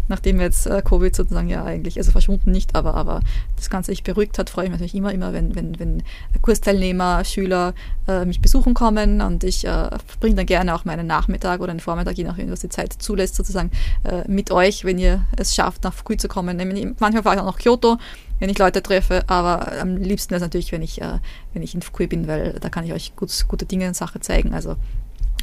nachdem 0.08 0.39
jetzt 0.39 0.67
äh, 0.67 0.81
Covid 0.84 1.15
sozusagen 1.15 1.50
ja 1.50 1.63
eigentlich, 1.63 1.98
also 1.98 2.12
verschwunden 2.12 2.51
nicht, 2.51 2.75
aber, 2.75 2.96
aber 2.96 3.22
das 3.55 3.70
Ganze 3.70 3.91
sich 3.91 4.03
beruhigt 4.03 4.38
hat, 4.38 4.50
freue 4.50 4.65
ich 4.65 4.72
mich 4.72 4.79
natürlich 4.79 4.96
immer, 4.96 5.13
immer, 5.13 5.34
wenn, 5.34 5.55
wenn, 5.55 5.79
wenn 5.79 6.03
Kursteilnehmer, 6.41 7.24
Schüler 7.24 7.74
äh, 8.08 8.25
mich 8.25 8.41
besuchen 8.41 8.74
kommen 8.74 9.22
und 9.22 9.43
ich 9.43 9.65
äh, 9.65 9.89
bringe 10.20 10.36
dann 10.36 10.46
gerne 10.46 10.75
auch 10.75 10.86
meinen 10.86 11.08
Nachmittag 11.08 11.62
oder 11.62 11.72
einen 11.72 11.79
Vormittag, 11.79 12.17
je 12.17 12.24
nachdem, 12.24 12.51
was 12.51 12.62
die 12.62 12.70
Zeit 12.70 12.93
zulässt, 12.93 13.36
sozusagen 13.36 13.72
äh, 14.03 14.29
mit 14.29 14.51
euch, 14.51 14.84
wenn 14.84 14.98
ihr 14.98 15.24
es 15.38 15.55
schafft, 15.55 15.84
nach 15.84 15.93
Fukui 15.93 16.17
zu 16.17 16.27
kommen. 16.27 16.58
Manchmal 17.00 17.24
fahre 17.24 17.36
ich 17.36 17.41
auch 17.41 17.46
nach 17.46 17.58
Kyoto, 17.58 17.98
wenn 18.39 18.50
ich 18.50 18.58
Leute 18.58 18.81
treffe, 18.81 19.24
aber 19.27 19.79
am 19.79 19.98
liebsten 19.98 20.34
ist 20.34 20.41
natürlich, 20.41 20.72
wenn 20.72 20.81
ich, 20.81 21.01
äh, 21.01 21.20
wenn 21.53 21.63
ich 21.63 21.75
in 21.75 21.81
Fukui 21.81 22.08
bin, 22.08 22.27
weil 22.27 22.58
da 22.60 22.70
kann 22.70 22.86
ich 22.86 22.93
euch 22.93 23.15
gut, 23.15 23.31
gute 23.48 23.65
Dinge 23.65 23.88
und 23.88 23.96
Sache 23.96 24.20
zeigen. 24.20 24.53
Also 24.53 24.75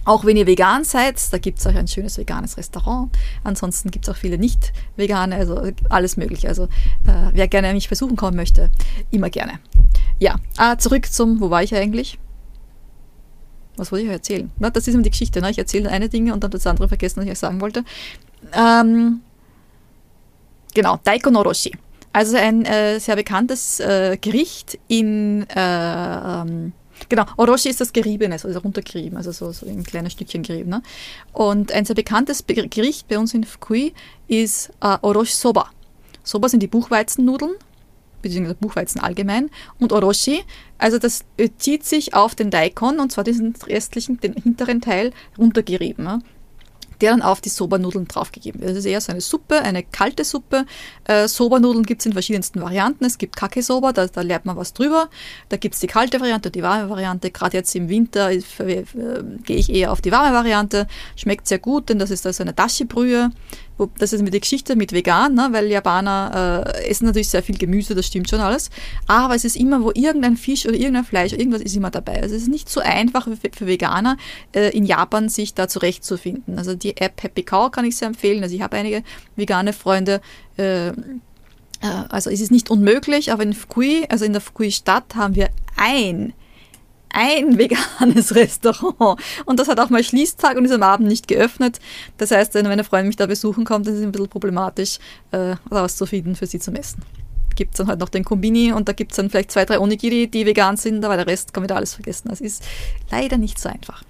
auch 0.09 0.25
wenn 0.25 0.39
ihr 0.39 0.47
vegan 0.47 0.85
seid, 0.85 1.21
da 1.33 1.39
gibt 1.39 1.59
es 1.59 1.67
euch 1.67 1.77
ein 1.77 1.87
schönes 1.87 2.17
veganes 2.17 2.57
Restaurant. 2.57 3.15
Ansonsten 3.45 3.91
gibt 3.91 4.09
es 4.09 4.15
auch 4.15 4.17
viele 4.17 4.39
nicht 4.39 4.73
vegane, 4.97 5.37
also 5.37 5.71
alles 5.91 6.17
mögliche. 6.17 6.49
Also 6.49 6.65
äh, 6.65 7.31
wer 7.33 7.47
gerne 7.47 7.75
mich 7.75 7.91
besuchen 7.91 8.17
kommen 8.17 8.37
möchte, 8.37 8.71
immer 9.11 9.29
gerne. 9.29 9.61
Ja, 10.19 10.37
ah, 10.57 10.79
zurück 10.79 11.13
zum, 11.13 11.41
wo 11.41 11.51
war 11.51 11.63
ich 11.63 11.75
eigentlich? 11.75 12.19
Was 13.77 13.93
wollte 13.93 14.05
ich 14.05 14.09
euch 14.09 14.17
erzählen? 14.17 14.51
Na, 14.59 14.71
das 14.71 14.89
ist 14.89 14.95
immer 14.95 15.03
die 15.03 15.11
Geschichte. 15.11 15.43
Ne? 15.43 15.51
Ich 15.51 15.59
erzähle 15.59 15.91
eine 15.91 16.09
Dinge 16.09 16.33
und 16.33 16.43
dann 16.43 16.51
das 16.51 16.67
andere 16.67 16.89
vergessen, 16.89 17.19
was 17.19 17.27
ich 17.27 17.33
euch 17.33 17.39
sagen 17.39 17.61
wollte. 17.61 17.85
Ähm, 18.55 19.21
genau, 20.73 20.99
Daiko 21.05 21.31
Noroshi. 21.31 21.73
Also 22.15 22.39
ein 22.39 22.65
äh, 22.65 22.99
sehr 22.99 23.17
bekanntes 23.17 23.79
äh, 23.81 24.17
Gericht 24.19 24.79
in 24.89 25.47
äh, 25.51 26.41
ähm, 26.41 26.73
Genau, 27.09 27.25
Orochi 27.37 27.69
ist 27.69 27.81
das 27.81 27.93
Geriebene, 27.93 28.35
also 28.35 28.59
runtergerieben, 28.59 29.17
also 29.17 29.33
so, 29.33 29.53
so 29.53 29.67
ein 29.67 29.83
kleines 29.85 30.13
Stückchen 30.13 30.43
gerieben. 30.43 30.71
Ne? 30.71 30.83
Und 31.33 31.73
ein 31.73 31.85
sehr 31.85 31.97
bekanntes 31.97 32.45
Gericht 32.47 33.09
bei 33.09 33.19
uns 33.19 33.35
in 33.35 33.45
Fukui 33.45 33.93
ist 34.27 34.71
äh, 34.83 34.97
Orochi 35.03 35.33
Soba. 35.33 35.71
Soba 36.23 36.49
sind 36.49 36.63
die 36.63 36.67
Buchweizennudeln, 36.67 37.53
beziehungsweise 38.21 38.57
Buchweizen 38.57 39.01
allgemein. 39.01 39.51
Und 39.79 39.93
Orochi, 39.93 40.43
also 40.77 40.99
das 40.99 41.25
zieht 41.59 41.85
sich 41.85 42.15
auf 42.15 42.35
den 42.35 42.51
Daikon, 42.51 43.01
und 43.01 43.13
zwar 43.13 43.25
diesen 43.25 43.55
restlichen, 43.67 44.21
den 44.21 44.35
hinteren 44.35 44.81
Teil, 44.81 45.13
runtergerieben. 45.39 46.05
Ne? 46.05 46.21
Der 47.01 47.13
dann 47.13 47.23
auf 47.23 47.41
die 47.41 47.49
Soba-Nudeln 47.49 48.07
draufgegeben 48.07 48.61
wird. 48.61 48.71
Das 48.71 48.79
ist 48.79 48.85
eher 48.87 49.01
so 49.01 49.13
eine 49.13 49.21
Suppe, 49.21 49.63
eine 49.63 49.83
kalte 49.83 50.25
Suppe. 50.25 50.67
Äh, 51.05 51.29
Soba-Nudeln 51.29 51.85
gibt 51.85 52.03
es 52.03 52.07
in 52.07 52.13
verschiedensten 52.13 52.61
Varianten. 52.61 53.05
Es 53.05 53.19
gibt 53.19 53.37
Kake-Soba, 53.37 53.93
da, 53.93 54.07
da 54.07 54.21
lernt 54.23 54.47
man 54.47 54.57
was 54.57 54.73
drüber. 54.73 55.09
Da 55.49 55.57
gibt 55.57 55.75
es 55.75 55.81
die 55.81 55.87
kalte 55.87 56.21
Variante 56.21 56.49
und 56.49 56.55
die 56.55 56.63
warme 56.63 56.91
Variante. 56.91 57.31
Gerade 57.31 57.57
jetzt 57.57 57.75
im 57.75 57.89
Winter 57.89 58.31
äh, 58.31 58.43
gehe 59.45 59.57
ich 59.57 59.71
eher 59.71 59.93
auf 59.93 60.01
die 60.01 60.13
warme 60.13 60.35
Variante. 60.35 60.87
Schmeckt 61.17 61.49
sehr 61.49 61.59
gut, 61.59 61.89
denn 61.89 61.99
das 61.99 62.11
ist 62.11 62.27
also 62.27 62.43
eine 62.43 62.53
Dashi-Brühe 62.53 63.31
das 63.99 64.13
ist 64.13 64.23
mit 64.23 64.33
der 64.33 64.41
Geschichte 64.41 64.77
mit 64.77 64.93
vegan, 64.93 65.35
ne, 65.35 65.49
weil 65.53 65.67
Japaner 65.67 66.65
äh, 66.67 66.89
essen 66.89 67.07
natürlich 67.07 67.29
sehr 67.29 67.43
viel 67.43 67.57
Gemüse, 67.57 67.95
das 67.95 68.07
stimmt 68.07 68.29
schon 68.29 68.41
alles. 68.41 68.71
Aber 69.07 69.35
es 69.35 69.45
ist 69.45 69.57
immer, 69.57 69.83
wo 69.83 69.91
irgendein 69.95 70.37
Fisch 70.37 70.67
oder 70.67 70.75
irgendein 70.75 71.05
Fleisch, 71.05 71.33
irgendwas 71.33 71.63
ist 71.63 71.77
immer 71.77 71.91
dabei. 71.91 72.23
Also 72.23 72.35
es 72.35 72.43
ist 72.43 72.49
nicht 72.49 72.69
so 72.69 72.81
einfach 72.81 73.25
für, 73.25 73.51
für 73.53 73.67
Veganer 73.67 74.17
äh, 74.55 74.77
in 74.77 74.85
Japan 74.85 75.29
sich 75.29 75.55
da 75.55 75.69
zurechtzufinden. 75.69 76.59
Also 76.59 76.75
die 76.75 76.97
App 76.97 77.23
Happy 77.23 77.43
Cow 77.43 77.71
kann 77.71 77.85
ich 77.85 77.97
sehr 77.97 78.09
empfehlen. 78.09 78.43
Also 78.43 78.55
ich 78.55 78.63
habe 78.63 78.77
einige 78.77 79.03
vegane 79.37 79.73
Freunde. 79.73 80.21
Äh, 80.57 80.89
äh 80.89 80.93
also 81.81 82.31
es 82.31 82.41
ist 82.41 82.51
nicht 82.51 82.71
unmöglich, 82.71 83.33
aber 83.33 83.45
in 83.45 83.55
Fukui, 83.55 84.07
also 84.09 84.25
in 84.25 84.33
der 84.33 84.43
Fukui-Stadt, 84.43 85.15
haben 85.15 85.37
wir 85.37 85.51
ein 85.77 86.33
ein 87.19 87.59
veganes 87.59 88.35
Restaurant. 88.37 89.21
Und 89.45 89.59
das 89.59 89.69
hat 89.69 89.81
auch 89.81 89.91
mal 89.91 90.05
Schließtag 90.05 90.57
und 90.57 90.65
ist 90.65 90.73
am 90.73 90.85
Abend 90.85 91.09
nicht 91.09 91.27
geöffnet. 91.27 91.81
Das 92.17 92.31
heißt, 92.31 92.55
wenn 92.55 92.67
meine 92.67 92.85
Freundin 92.85 93.09
mich 93.09 93.17
da 93.17 93.27
besuchen 93.27 93.65
kommt, 93.65 93.89
ist 93.89 93.95
es 93.95 94.03
ein 94.03 94.13
bisschen 94.13 94.29
problematisch, 94.29 94.99
äh, 95.33 95.57
rauszufinden 95.71 96.37
für 96.37 96.47
sie 96.47 96.61
zum 96.61 96.77
Essen. 96.77 97.03
Gibt 97.57 97.75
es 97.75 97.79
dann 97.79 97.89
halt 97.89 97.99
noch 97.99 98.09
den 98.09 98.25
Kombini 98.25 98.73
und 98.73 98.89
da 98.89 98.93
gibt 98.93 99.11
es 99.11 99.17
dann 99.17 99.31
vielleicht 99.31 99.51
zwei, 99.51 99.65
drei 99.65 99.81
Onigiri, 99.81 100.29
die 100.29 100.47
vegan 100.47 100.77
sind, 100.77 101.05
aber 101.05 101.17
der 101.17 101.27
Rest 101.27 101.53
kann 101.53 101.65
wieder 101.65 101.75
alles 101.75 101.95
vergessen. 101.95 102.29
Das 102.29 102.41
ist 102.41 102.63
leider 103.11 103.37
nicht 103.37 103.59
so 103.59 103.69
einfach. 103.69 104.05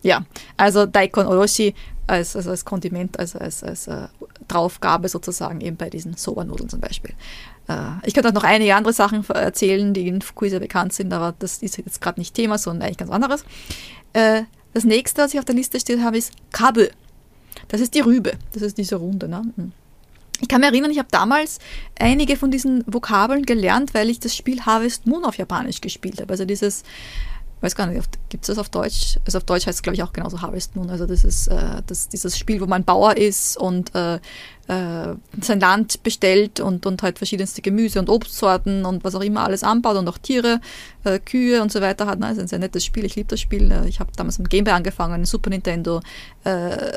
Ja, 0.00 0.24
also 0.56 0.86
Daikon 0.86 1.26
Orochi 1.26 1.74
als, 2.06 2.34
also 2.34 2.50
als 2.50 2.64
Kondiment, 2.64 3.18
also 3.18 3.38
als, 3.38 3.62
als 3.62 3.88
uh, 3.88 4.08
Draufgabe 4.48 5.08
sozusagen 5.08 5.60
eben 5.60 5.76
bei 5.76 5.90
diesen 5.90 6.16
Soba-Nudeln 6.16 6.68
zum 6.68 6.80
Beispiel. 6.80 7.14
Uh, 7.68 7.94
ich 8.04 8.12
könnte 8.12 8.28
auch 8.28 8.34
noch 8.34 8.44
einige 8.44 8.74
andere 8.74 8.92
Sachen 8.92 9.24
erzählen, 9.30 9.94
die 9.94 10.08
in 10.08 10.20
Fukui 10.20 10.50
sehr 10.50 10.58
bekannt 10.58 10.92
sind, 10.92 11.12
aber 11.12 11.34
das 11.38 11.58
ist 11.58 11.76
jetzt 11.76 12.00
gerade 12.00 12.18
nicht 12.18 12.34
Thema, 12.34 12.58
sondern 12.58 12.86
eigentlich 12.86 12.98
ganz 12.98 13.10
anderes. 13.10 13.44
Uh, 14.16 14.42
das 14.74 14.84
nächste, 14.84 15.22
was 15.22 15.32
ich 15.32 15.38
auf 15.38 15.44
der 15.44 15.54
Liste 15.54 15.78
steht 15.78 16.00
habe, 16.00 16.18
ist 16.18 16.32
Kabe. 16.50 16.90
Das 17.68 17.80
ist 17.80 17.94
die 17.94 18.00
Rübe. 18.00 18.32
Das 18.52 18.62
ist 18.62 18.78
diese 18.78 18.96
Runde. 18.96 19.28
Ne? 19.28 19.42
Hm. 19.56 19.72
Ich 20.40 20.48
kann 20.48 20.60
mich 20.60 20.70
erinnern, 20.70 20.90
ich 20.90 20.98
habe 20.98 21.08
damals 21.10 21.60
einige 21.98 22.36
von 22.36 22.50
diesen 22.50 22.82
Vokabeln 22.86 23.46
gelernt, 23.46 23.94
weil 23.94 24.10
ich 24.10 24.18
das 24.18 24.34
Spiel 24.34 24.62
Harvest 24.62 25.06
Moon 25.06 25.24
auf 25.24 25.38
Japanisch 25.38 25.80
gespielt 25.80 26.20
habe. 26.20 26.32
Also 26.32 26.44
dieses 26.44 26.82
weiß 27.62 27.76
gar 27.76 27.86
nicht, 27.86 28.02
gibt 28.28 28.42
es 28.44 28.48
das 28.48 28.58
auf 28.58 28.68
Deutsch? 28.68 29.18
Also 29.24 29.38
auf 29.38 29.44
Deutsch 29.44 29.66
heißt 29.66 29.78
es, 29.78 29.82
glaube 29.82 29.94
ich, 29.94 30.02
auch 30.02 30.12
genauso 30.12 30.42
Harvest 30.42 30.74
Moon. 30.74 30.90
Also 30.90 31.06
das 31.06 31.22
ist 31.24 31.46
äh, 31.46 31.80
das, 31.86 32.08
dieses 32.08 32.36
Spiel, 32.36 32.60
wo 32.60 32.66
man 32.66 32.84
Bauer 32.84 33.16
ist 33.16 33.56
und 33.56 33.94
äh, 33.94 34.16
äh, 34.16 35.14
sein 35.40 35.60
Land 35.60 36.02
bestellt 36.02 36.58
und, 36.58 36.86
und 36.86 37.02
halt 37.02 37.18
verschiedenste 37.18 37.62
Gemüse 37.62 38.00
und 38.00 38.08
Obstsorten 38.08 38.84
und 38.84 39.04
was 39.04 39.14
auch 39.14 39.20
immer 39.20 39.44
alles 39.44 39.62
anbaut 39.62 39.96
und 39.96 40.08
auch 40.08 40.18
Tiere, 40.18 40.60
äh, 41.04 41.20
Kühe 41.20 41.62
und 41.62 41.70
so 41.70 41.80
weiter 41.80 42.06
hat. 42.06 42.20
Also 42.22 42.40
ein 42.40 42.48
sehr 42.48 42.58
nettes 42.58 42.84
Spiel. 42.84 43.04
Ich 43.04 43.14
liebe 43.14 43.28
das 43.28 43.40
Spiel. 43.40 43.70
Äh, 43.70 43.88
ich 43.88 44.00
habe 44.00 44.10
damals 44.16 44.38
mit 44.38 44.50
Game 44.50 44.64
Boy 44.64 44.74
angefangen, 44.74 45.24
Super 45.24 45.50
Nintendo. 45.50 46.00
Äh, 46.44 46.92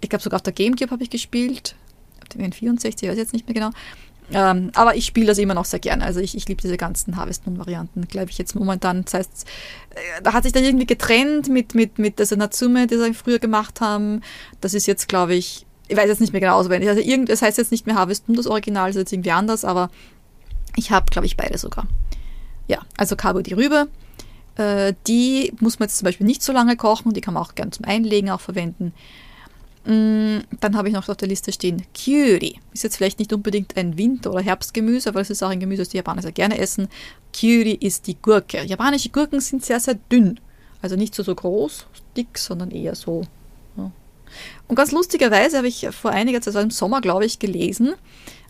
ich 0.00 0.08
glaube 0.08 0.22
sogar 0.22 0.38
auf 0.38 0.42
der 0.42 0.54
Gamecube 0.54 0.90
habe 0.90 1.02
ich 1.02 1.10
gespielt. 1.10 1.76
Auf 2.22 2.28
dem 2.28 2.40
N64, 2.40 2.84
weiß 2.84 3.12
ich 3.12 3.18
jetzt 3.18 3.32
nicht 3.34 3.46
mehr 3.46 3.54
genau. 3.54 3.70
Ähm, 4.34 4.70
aber 4.74 4.96
ich 4.96 5.06
spiele 5.06 5.26
das 5.26 5.38
immer 5.38 5.54
noch 5.54 5.64
sehr 5.64 5.80
gerne. 5.80 6.04
Also 6.04 6.20
ich, 6.20 6.36
ich 6.36 6.48
liebe 6.48 6.60
diese 6.60 6.76
ganzen 6.76 7.16
Harvest 7.16 7.46
Moon-Varianten, 7.46 8.08
glaube 8.08 8.30
ich 8.30 8.38
jetzt 8.38 8.54
momentan. 8.54 9.04
Das 9.04 9.14
heißt, 9.14 9.46
äh, 9.90 10.22
da 10.22 10.32
hat 10.32 10.44
sich 10.44 10.52
dann 10.52 10.64
irgendwie 10.64 10.86
getrennt 10.86 11.48
mit, 11.48 11.74
mit, 11.74 11.98
mit 11.98 12.18
dieser 12.18 12.36
Natsume, 12.36 12.86
die 12.86 12.96
sie 12.96 13.14
früher 13.14 13.38
gemacht 13.38 13.80
haben. 13.80 14.22
Das 14.60 14.74
ist 14.74 14.86
jetzt, 14.86 15.08
glaube 15.08 15.34
ich, 15.34 15.66
ich 15.88 15.96
weiß 15.96 16.08
jetzt 16.08 16.20
nicht 16.20 16.32
mehr 16.32 16.40
genau 16.40 16.56
auswendig. 16.56 16.88
Also 16.88 17.02
irgend, 17.02 17.28
das 17.28 17.42
heißt 17.42 17.58
jetzt 17.58 17.72
nicht 17.72 17.86
mehr 17.86 17.96
Harvest 17.96 18.28
Moon, 18.28 18.36
das 18.36 18.46
Original, 18.46 18.90
ist 18.90 18.96
jetzt 18.96 19.12
irgendwie 19.12 19.32
anders, 19.32 19.64
aber 19.64 19.90
ich 20.76 20.90
habe, 20.90 21.06
glaube 21.10 21.26
ich, 21.26 21.36
beide 21.36 21.58
sogar. 21.58 21.86
Ja, 22.68 22.78
also 22.96 23.16
Cabo 23.16 23.40
die 23.40 23.54
Rübe. 23.54 23.88
Äh, 24.56 24.94
die 25.06 25.52
muss 25.60 25.78
man 25.78 25.88
jetzt 25.88 25.98
zum 25.98 26.06
Beispiel 26.06 26.26
nicht 26.26 26.42
so 26.42 26.52
lange 26.52 26.76
kochen, 26.76 27.12
die 27.12 27.20
kann 27.20 27.34
man 27.34 27.42
auch 27.42 27.54
gern 27.54 27.72
zum 27.72 27.84
Einlegen 27.84 28.30
auch 28.30 28.40
verwenden. 28.40 28.92
Mm, 29.84 30.38
dann 30.60 30.76
habe 30.76 30.88
ich 30.88 30.94
noch 30.94 31.08
auf 31.08 31.16
der 31.16 31.28
Liste 31.28 31.52
stehen 31.52 31.82
Kyuri. 31.92 32.60
Ist 32.72 32.84
jetzt 32.84 32.96
vielleicht 32.96 33.18
nicht 33.18 33.32
unbedingt 33.32 33.76
ein 33.76 33.98
Winter- 33.98 34.30
oder 34.30 34.42
Herbstgemüse, 34.42 35.08
aber 35.08 35.20
es 35.20 35.30
ist 35.30 35.42
auch 35.42 35.50
ein 35.50 35.60
Gemüse, 35.60 35.82
das 35.82 35.88
die 35.88 35.96
Japaner 35.96 36.22
sehr 36.22 36.32
gerne 36.32 36.58
essen. 36.58 36.88
Kyuri 37.32 37.72
ist 37.72 38.06
die 38.06 38.16
Gurke. 38.20 38.62
Japanische 38.64 39.08
Gurken 39.08 39.40
sind 39.40 39.64
sehr, 39.64 39.80
sehr 39.80 39.94
dünn. 39.94 40.38
Also 40.80 40.96
nicht 40.96 41.14
so, 41.14 41.22
so 41.22 41.34
groß, 41.34 41.86
dick, 42.16 42.38
sondern 42.38 42.70
eher 42.70 42.94
so. 42.94 43.24
Und 44.68 44.76
ganz 44.76 44.92
lustigerweise 44.92 45.58
habe 45.58 45.68
ich 45.68 45.88
vor 45.90 46.10
einiger 46.10 46.40
Zeit, 46.40 46.48
also 46.48 46.60
im 46.60 46.70
Sommer, 46.70 47.00
glaube 47.00 47.24
ich, 47.24 47.38
gelesen, 47.38 47.94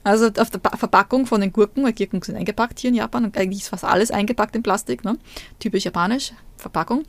also 0.04 0.26
auf 0.26 0.50
der 0.50 0.60
Verpackung 0.76 1.26
von 1.26 1.40
den 1.40 1.52
Gurken, 1.52 1.84
weil 1.84 1.92
Gurken 1.92 2.22
sind 2.22 2.36
eingepackt 2.36 2.80
hier 2.80 2.90
in 2.90 2.96
Japan 2.96 3.24
und 3.24 3.36
eigentlich 3.36 3.62
ist 3.62 3.68
fast 3.68 3.84
alles 3.84 4.10
eingepackt 4.10 4.56
in 4.56 4.62
Plastik, 4.62 5.04
ne? 5.04 5.16
typisch 5.60 5.84
japanisch, 5.84 6.32
Verpackung. 6.56 7.04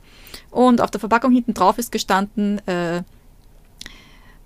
Und 0.50 0.80
auf 0.80 0.90
der 0.90 1.00
Verpackung 1.00 1.32
hinten 1.32 1.54
drauf 1.54 1.78
ist 1.78 1.90
gestanden, 1.90 2.66
äh, 2.68 3.02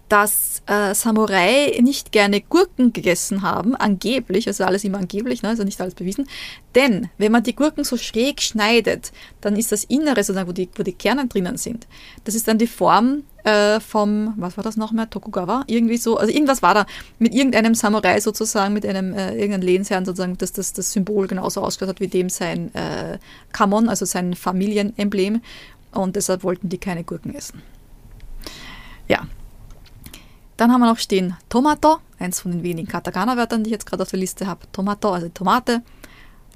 dass 0.08 0.62
äh, 0.66 0.94
Samurai 0.94 1.78
nicht 1.82 2.12
gerne 2.12 2.40
Gurken 2.40 2.92
gegessen 2.92 3.42
haben, 3.42 3.76
angeblich, 3.76 4.46
also 4.46 4.64
alles 4.64 4.84
immer 4.84 4.98
angeblich, 4.98 5.42
ne, 5.42 5.50
also 5.50 5.64
nicht 5.64 5.80
alles 5.80 5.94
bewiesen. 5.94 6.26
Denn 6.74 7.08
wenn 7.18 7.32
man 7.32 7.42
die 7.42 7.54
Gurken 7.54 7.84
so 7.84 7.96
schräg 7.96 8.40
schneidet, 8.40 9.12
dann 9.40 9.56
ist 9.56 9.72
das 9.72 9.84
Innere, 9.84 10.22
sozusagen, 10.24 10.48
wo 10.48 10.52
die, 10.52 10.68
wo 10.76 10.82
die 10.82 10.92
Kerne 10.92 11.26
drinnen 11.26 11.58
sind, 11.58 11.86
das 12.24 12.34
ist 12.34 12.48
dann 12.48 12.58
die 12.58 12.66
Form 12.66 13.24
äh, 13.44 13.80
vom, 13.80 14.34
was 14.36 14.56
war 14.56 14.64
das 14.64 14.76
noch 14.76 14.92
mehr, 14.92 15.08
Tokugawa? 15.08 15.64
Irgendwie 15.66 15.96
so, 15.96 16.16
also 16.16 16.32
irgendwas 16.32 16.62
war 16.62 16.74
da 16.74 16.86
mit 17.18 17.34
irgendeinem 17.34 17.74
Samurai 17.74 18.20
sozusagen, 18.20 18.74
mit 18.74 18.86
einem 18.86 19.14
äh, 19.14 19.34
irgendeinem 19.34 19.62
Lehnsherrn 19.62 20.04
sozusagen, 20.04 20.38
dass 20.38 20.52
das, 20.52 20.72
das 20.72 20.92
Symbol 20.92 21.26
genauso 21.26 21.62
ausgeschaut 21.62 21.94
hat 21.94 22.00
wie 22.00 22.08
dem 22.08 22.30
sein 22.30 22.74
äh, 22.74 23.18
Kamon, 23.52 23.88
also 23.88 24.04
sein 24.04 24.34
Familienemblem. 24.34 25.42
Und 25.92 26.16
deshalb 26.16 26.42
wollten 26.42 26.68
die 26.68 26.78
keine 26.78 27.04
Gurken 27.04 27.34
essen. 27.34 27.62
Ja, 29.08 29.26
dann 30.58 30.72
haben 30.72 30.80
wir 30.80 30.90
noch 30.90 30.98
stehen 30.98 31.36
Tomato, 31.48 31.98
eins 32.18 32.40
von 32.40 32.50
den 32.50 32.62
wenigen 32.62 32.88
Katakana-Wörtern, 32.88 33.62
die 33.62 33.70
ich 33.70 33.72
jetzt 33.72 33.86
gerade 33.86 34.02
auf 34.02 34.10
der 34.10 34.18
Liste 34.18 34.46
habe. 34.46 34.66
Tomato, 34.72 35.10
also 35.10 35.28
Tomate. 35.28 35.82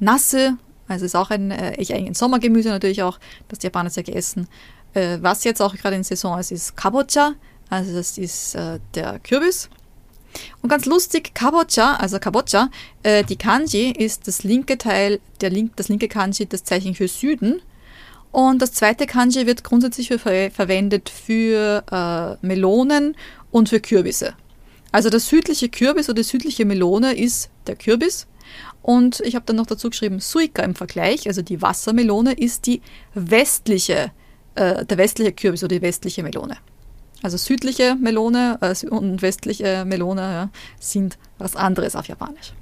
Nasse, 0.00 0.58
also 0.88 1.04
ist 1.04 1.14
auch 1.14 1.30
ein, 1.30 1.52
äh, 1.52 1.76
ein 1.94 2.14
Sommergemüse 2.14 2.68
natürlich 2.68 3.02
auch, 3.02 3.18
das 3.48 3.60
die 3.60 3.66
Japaner 3.66 3.90
sehr 3.90 4.02
gegessen. 4.02 4.48
Äh, 4.94 5.18
was 5.20 5.44
jetzt 5.44 5.62
auch 5.62 5.74
gerade 5.76 5.96
in 5.96 6.02
Saison 6.02 6.38
ist, 6.38 6.50
ist 6.50 6.76
Kabocha, 6.76 7.34
also 7.70 7.94
das 7.94 8.18
ist 8.18 8.56
äh, 8.56 8.80
der 8.94 9.20
Kürbis. 9.20 9.70
Und 10.62 10.68
ganz 10.68 10.84
lustig, 10.86 11.32
Kabocha, 11.32 11.94
also 11.94 12.18
Kabocha, 12.18 12.70
äh, 13.04 13.22
die 13.22 13.36
Kanji 13.36 13.92
ist 13.92 14.26
das 14.26 14.42
linke 14.42 14.78
Teil, 14.78 15.20
der 15.40 15.50
link, 15.50 15.76
das 15.76 15.88
linke 15.88 16.08
Kanji, 16.08 16.46
das 16.46 16.64
Zeichen 16.64 16.96
für 16.96 17.06
Süden. 17.06 17.62
Und 18.32 18.62
das 18.62 18.72
zweite 18.72 19.06
Kanji 19.06 19.46
wird 19.46 19.62
grundsätzlich 19.62 20.08
für, 20.08 20.18
verwendet 20.50 21.08
für 21.10 21.84
äh, 21.92 22.44
Melonen 22.46 23.14
und 23.52 23.68
für 23.68 23.78
Kürbisse. 23.78 24.34
Also 24.90 25.08
der 25.08 25.20
südliche 25.20 25.68
Kürbis 25.68 26.08
oder 26.08 26.16
die 26.16 26.28
südliche 26.28 26.64
Melone 26.64 27.14
ist 27.14 27.50
der 27.66 27.76
Kürbis. 27.76 28.26
Und 28.82 29.20
ich 29.20 29.36
habe 29.36 29.46
dann 29.46 29.56
noch 29.56 29.66
dazu 29.66 29.88
geschrieben, 29.88 30.18
Suika 30.18 30.62
im 30.62 30.74
Vergleich, 30.74 31.28
also 31.28 31.40
die 31.40 31.62
Wassermelone, 31.62 32.32
ist 32.32 32.66
die 32.66 32.82
westliche, 33.14 34.10
äh, 34.56 34.84
der 34.84 34.98
westliche 34.98 35.32
Kürbis 35.32 35.62
oder 35.62 35.76
die 35.76 35.82
westliche 35.82 36.22
Melone. 36.22 36.56
Also 37.22 37.36
südliche 37.36 37.94
Melone 37.94 38.58
äh, 38.60 38.86
und 38.88 39.22
westliche 39.22 39.84
Melone 39.84 40.20
ja, 40.20 40.50
sind 40.80 41.16
was 41.38 41.54
anderes 41.54 41.94
auf 41.94 42.08
Japanisch. 42.08 42.52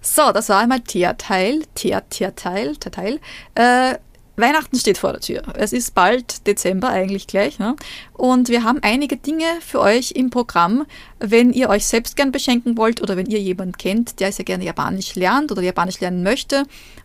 So, 0.00 0.32
das 0.32 0.48
war 0.48 0.58
einmal 0.58 0.80
Teerteil, 0.80 1.62
Teer, 1.76 2.08
Teerteil, 2.08 2.76
Teerteil. 2.76 3.20
Äh, 3.54 3.98
Weihnachten 4.36 4.78
steht 4.78 4.98
vor 4.98 5.12
der 5.12 5.20
Tür. 5.20 5.42
Es 5.54 5.72
ist 5.72 5.94
bald 5.94 6.46
Dezember 6.46 6.88
eigentlich 6.88 7.26
gleich. 7.26 7.58
Ne? 7.58 7.76
Und 8.14 8.48
wir 8.48 8.64
haben 8.64 8.78
einige 8.82 9.16
Dinge 9.16 9.44
für 9.60 9.80
euch 9.80 10.12
im 10.12 10.30
Programm, 10.30 10.86
wenn 11.18 11.52
ihr 11.52 11.68
euch 11.68 11.86
selbst 11.86 12.16
gern 12.16 12.32
beschenken 12.32 12.76
wollt 12.78 13.02
oder 13.02 13.16
wenn 13.16 13.26
ihr 13.26 13.40
jemanden 13.40 13.76
kennt, 13.76 14.20
der 14.20 14.32
sehr 14.32 14.44
gerne 14.44 14.64
Japanisch 14.64 15.14
lernt 15.14 15.52
oder 15.52 15.62
Japanisch 15.62 16.00
lernen 16.00 16.22
möchte, 16.22 16.64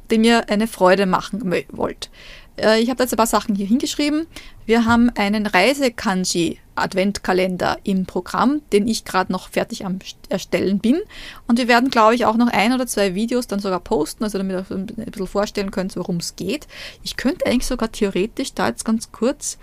dem 0.09 0.23
ihr 0.23 0.49
eine 0.49 0.67
Freude 0.67 1.05
machen 1.05 1.53
wollt. 1.71 2.09
Äh, 2.57 2.81
ich 2.81 2.89
habe 2.89 3.03
jetzt 3.03 3.13
ein 3.13 3.17
paar 3.17 3.27
Sachen 3.27 3.55
hier 3.55 3.65
hingeschrieben. 3.65 4.27
Wir 4.65 4.85
haben 4.85 5.09
einen 5.15 5.45
Reisekanji 5.45 6.59
Adventkalender 6.75 7.79
im 7.83 8.05
Programm, 8.05 8.61
den 8.71 8.87
ich 8.87 9.03
gerade 9.03 9.31
noch 9.31 9.49
fertig 9.49 9.85
am 9.85 9.99
Erstellen 10.29 10.79
bin. 10.79 10.99
Und 11.47 11.57
wir 11.57 11.67
werden, 11.67 11.89
glaube 11.89 12.15
ich, 12.15 12.25
auch 12.25 12.37
noch 12.37 12.47
ein 12.47 12.73
oder 12.73 12.85
zwei 12.85 13.15
Videos 13.15 13.47
dann 13.47 13.59
sogar 13.59 13.79
posten, 13.79 14.23
also 14.23 14.37
damit 14.37 14.55
ihr 14.55 14.75
ein 14.75 14.85
bisschen 14.85 15.27
vorstellen 15.27 15.71
könnt, 15.71 15.95
worum 15.95 16.17
es 16.17 16.35
geht. 16.35 16.67
Ich 17.03 17.17
könnte 17.17 17.45
eigentlich 17.45 17.65
sogar 17.65 17.91
theoretisch 17.91 18.53
da 18.53 18.67
jetzt 18.67 18.85
ganz 18.85 19.11
kurz 19.11 19.57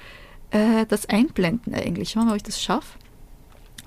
äh, 0.51 0.87
das 0.87 1.07
einblenden 1.07 1.75
eigentlich. 1.75 2.11
Schauen 2.11 2.23
wir 2.23 2.27
mal, 2.27 2.33
ob 2.33 2.37
ich 2.39 2.43
das 2.43 2.61
schaffe. 2.61 2.99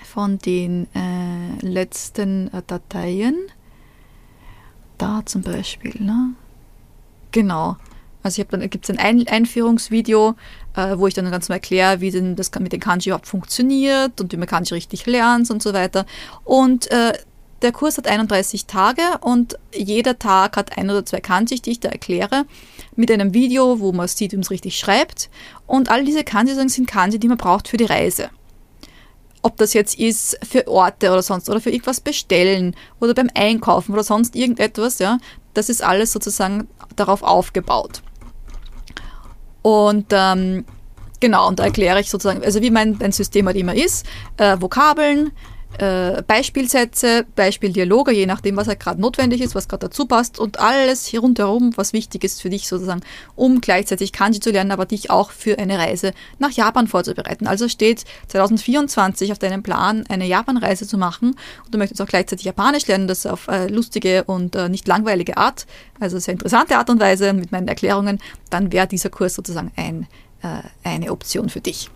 Von 0.06 0.38
den 0.39 0.88
äh, 0.93 1.65
letzten 1.65 2.54
äh, 2.54 2.62
Dateien. 2.65 3.36
Da 4.98 5.22
zum 5.26 5.43
Beispiel, 5.43 5.93
ne? 6.00 6.34
Genau. 7.32 7.78
Also 8.28 8.42
ich 8.42 8.46
habe 8.46 8.58
dann 8.58 8.70
gibt 8.70 8.90
es 8.90 8.98
ein 8.98 9.26
Einführungsvideo, 9.26 10.36
äh, 10.76 10.98
wo 10.98 11.08
ich 11.08 11.13
dann 11.13 11.32
ganz 11.32 11.48
mal 11.48 11.56
erkläre, 11.56 12.02
wie 12.02 12.12
denn 12.12 12.36
das 12.36 12.52
mit 12.60 12.74
den 12.74 12.82
Kanji 12.82 13.08
überhaupt 13.08 13.26
funktioniert 13.26 14.20
und 14.20 14.34
wie 14.34 14.38
man 14.38 14.50
Kanji 14.50 14.74
richtig 14.74 15.06
lernt 15.06 15.50
und 15.50 15.63
so 15.63 15.72
weiter. 15.72 16.06
Und 16.44 16.92
äh, 16.92 17.13
der 17.62 17.72
Kurs 17.72 17.98
hat 17.98 18.06
31 18.06 18.66
Tage 18.66 19.02
und 19.22 19.58
jeder 19.74 20.20
Tag 20.20 20.58
hat 20.58 20.78
ein 20.78 20.90
oder 20.90 21.06
zwei 21.06 21.22
Kanji, 21.22 21.62
die 21.62 21.72
ich 21.72 21.80
da 21.80 21.88
erkläre, 21.88 22.44
mit 22.98 23.10
einem 23.10 23.34
Video, 23.34 23.80
wo 23.80 23.94
man 23.94 24.10
sieht, 24.10 24.34
wie 24.34 24.36
man 24.36 24.44
es 24.44 24.52
richtig 24.52 24.78
schreibt. 24.78 25.30
Und 25.66 25.90
all 25.90 26.04
diese 26.04 26.26
Kanji 26.26 26.54
sind 26.54 26.86
Kanji, 26.86 27.20
die 27.20 27.30
man 27.30 27.38
braucht 27.38 27.70
für 27.70 27.78
die 27.78 27.86
Reise. 27.86 28.30
Ob 29.42 29.56
das 29.56 29.74
jetzt 29.74 29.98
ist 29.98 30.38
für 30.46 30.68
Orte 30.68 31.12
oder 31.12 31.22
sonst 31.22 31.50
oder 31.50 31.62
für 31.62 31.70
irgendwas 31.70 32.02
bestellen 32.02 32.76
oder 33.00 33.13
beim 33.13 33.30
Einkaufen 33.36 33.94
oder 33.94 34.04
sonst 34.04 34.36
irgendetwas, 34.36 35.00
ja, 35.00 35.18
das 35.54 35.70
ist 35.70 35.82
alles 35.82 36.12
sozusagen 36.12 36.68
darauf 36.98 37.24
aufgebaut. 37.24 38.02
Und 39.67 40.06
ähm, 40.13 40.63
genau, 41.19 41.45
und 41.49 41.60
da 41.60 41.65
erkläre 41.65 41.99
ich 41.99 42.10
sozusagen, 42.10 42.41
also 42.41 42.62
wie 42.62 42.71
mein, 42.71 42.95
mein 43.01 43.12
System 43.12 43.47
halt 43.47 43.58
immer 43.58 43.75
ist, 43.75 44.06
äh, 44.38 44.56
Vokabeln, 44.62 45.32
äh, 45.77 46.23
Beispielsätze, 46.23 47.25
Beispieldialoge, 47.36 48.12
je 48.12 48.25
nachdem, 48.25 48.56
was 48.58 48.67
halt 48.67 48.80
gerade 48.80 48.99
notwendig 48.99 49.41
ist, 49.41 49.53
was 49.53 49.67
gerade 49.67 49.88
dazu 49.88 50.06
passt 50.06 50.39
und 50.39 50.60
alles 50.60 51.06
hier 51.06 51.19
rundherum, 51.19 51.71
was 51.75 51.93
wichtig 51.93 52.23
ist 52.23 52.41
für 52.41 52.49
dich 52.49 52.67
sozusagen, 52.67 53.01
um 53.36 53.62
gleichzeitig 53.62 54.12
Kanji 54.12 54.39
zu 54.39 54.49
lernen, 54.49 54.71
aber 54.71 54.86
dich 54.86 55.12
auch 55.12 55.32
für 55.32 55.60
eine 55.60 55.77
Reise 55.77 56.13
nach 56.39 56.51
Japan 56.51 56.88
vorzubereiten. 56.88 57.47
Also 57.47 57.69
steht 57.69 58.06
2024 58.30 59.32
auf 59.32 59.39
deinem 59.39 59.62
Plan, 59.62 60.03
eine 60.10 60.25
Japanreise 60.25 60.88
zu 60.88 60.97
machen 60.97 61.36
und 61.65 61.73
du 61.73 61.77
möchtest 61.77 62.01
auch 62.01 62.08
gleichzeitig 62.08 62.45
Japanisch 62.45 62.88
lernen, 62.88 63.08
das 63.08 63.25
auf 63.25 63.47
äh, 63.47 63.67
lustige 63.67 64.23
und 64.23 64.56
äh, 64.56 64.69
nicht 64.69 64.88
langweilige 64.88 65.38
Art, 65.38 65.67
also 65.99 66.17
sehr 66.17 66.34
interessante 66.34 66.77
Art 66.77 66.89
und 66.89 66.99
Weise 66.99 67.34
mit 67.34 67.51
meinen 67.51 67.67
Erklärungen, 67.67 68.19
dann 68.49 68.71
wäre 68.71 68.88
dieser 68.88 69.10
Kurs 69.10 69.36
sozusagen 69.36 69.71
ein, 69.75 70.08
äh, 70.41 70.62
eine 70.84 71.12
Option 71.12 71.49
für 71.49 71.62
dich. 71.62 71.91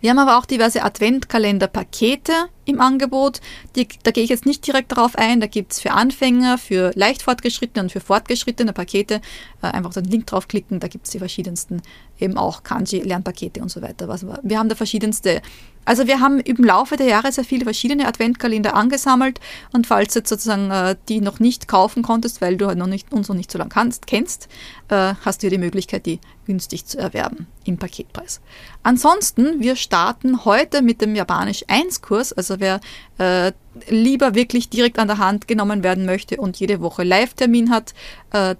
Wir 0.00 0.10
haben 0.10 0.18
aber 0.18 0.38
auch 0.38 0.46
diverse 0.46 0.82
Adventkalender-Pakete 0.84 2.32
im 2.68 2.80
Angebot. 2.80 3.40
Die, 3.76 3.88
da 4.02 4.10
gehe 4.10 4.24
ich 4.24 4.30
jetzt 4.30 4.46
nicht 4.46 4.66
direkt 4.66 4.92
darauf 4.92 5.16
ein. 5.16 5.40
Da 5.40 5.46
gibt 5.46 5.72
es 5.72 5.80
für 5.80 5.92
Anfänger, 5.92 6.58
für 6.58 6.92
leicht 6.94 7.22
fortgeschrittene 7.22 7.84
und 7.84 7.92
für 7.92 8.00
fortgeschrittene 8.00 8.72
Pakete. 8.72 9.20
Äh, 9.62 9.68
einfach 9.68 9.92
den 9.92 10.04
Link 10.04 10.26
draufklicken, 10.26 10.80
da 10.80 10.88
gibt 10.88 11.06
es 11.06 11.12
die 11.12 11.18
verschiedensten, 11.18 11.82
eben 12.20 12.36
auch 12.36 12.62
Kanji-Lernpakete 12.62 13.60
und 13.60 13.70
so 13.70 13.82
weiter. 13.82 14.08
Wir 14.42 14.58
haben 14.58 14.68
da 14.68 14.74
verschiedenste 14.74 15.42
also 15.88 16.06
wir 16.06 16.20
haben 16.20 16.38
im 16.40 16.62
Laufe 16.62 16.98
der 16.98 17.06
Jahre 17.06 17.32
sehr 17.32 17.44
viele 17.44 17.64
verschiedene 17.64 18.06
Adventkalender 18.06 18.74
angesammelt 18.74 19.40
und 19.72 19.86
falls 19.86 20.12
du 20.12 20.18
jetzt 20.18 20.28
sozusagen 20.28 20.70
äh, 20.70 20.96
die 21.08 21.22
noch 21.22 21.40
nicht 21.40 21.66
kaufen 21.66 22.02
konntest, 22.02 22.42
weil 22.42 22.58
du 22.58 22.66
halt 22.66 22.76
noch 22.76 22.86
nicht, 22.86 23.10
uns 23.10 23.28
noch 23.28 23.34
nicht 23.34 23.50
so 23.50 23.56
lange 23.56 23.70
kannst, 23.70 24.06
kennst, 24.06 24.48
äh, 24.90 25.14
hast 25.24 25.42
du 25.42 25.48
die 25.48 25.56
Möglichkeit, 25.56 26.04
die 26.04 26.20
günstig 26.44 26.84
zu 26.84 26.98
erwerben 26.98 27.46
im 27.64 27.78
Paketpreis. 27.78 28.42
Ansonsten, 28.82 29.60
wir 29.60 29.76
starten 29.76 30.44
heute 30.44 30.82
mit 30.82 31.00
dem 31.00 31.14
Japanisch 31.14 31.64
1 31.68 32.02
Kurs, 32.02 32.34
also 32.34 32.57
wer 32.60 32.80
äh, 33.18 33.52
lieber 33.88 34.34
wirklich 34.34 34.68
direkt 34.68 34.98
an 34.98 35.08
der 35.08 35.18
Hand 35.18 35.48
genommen 35.48 35.82
werden 35.82 36.04
möchte 36.04 36.36
und 36.36 36.58
jede 36.58 36.80
Woche 36.80 37.04
Live-Termin 37.04 37.70
hat, 37.70 37.94
äh, 38.32 38.54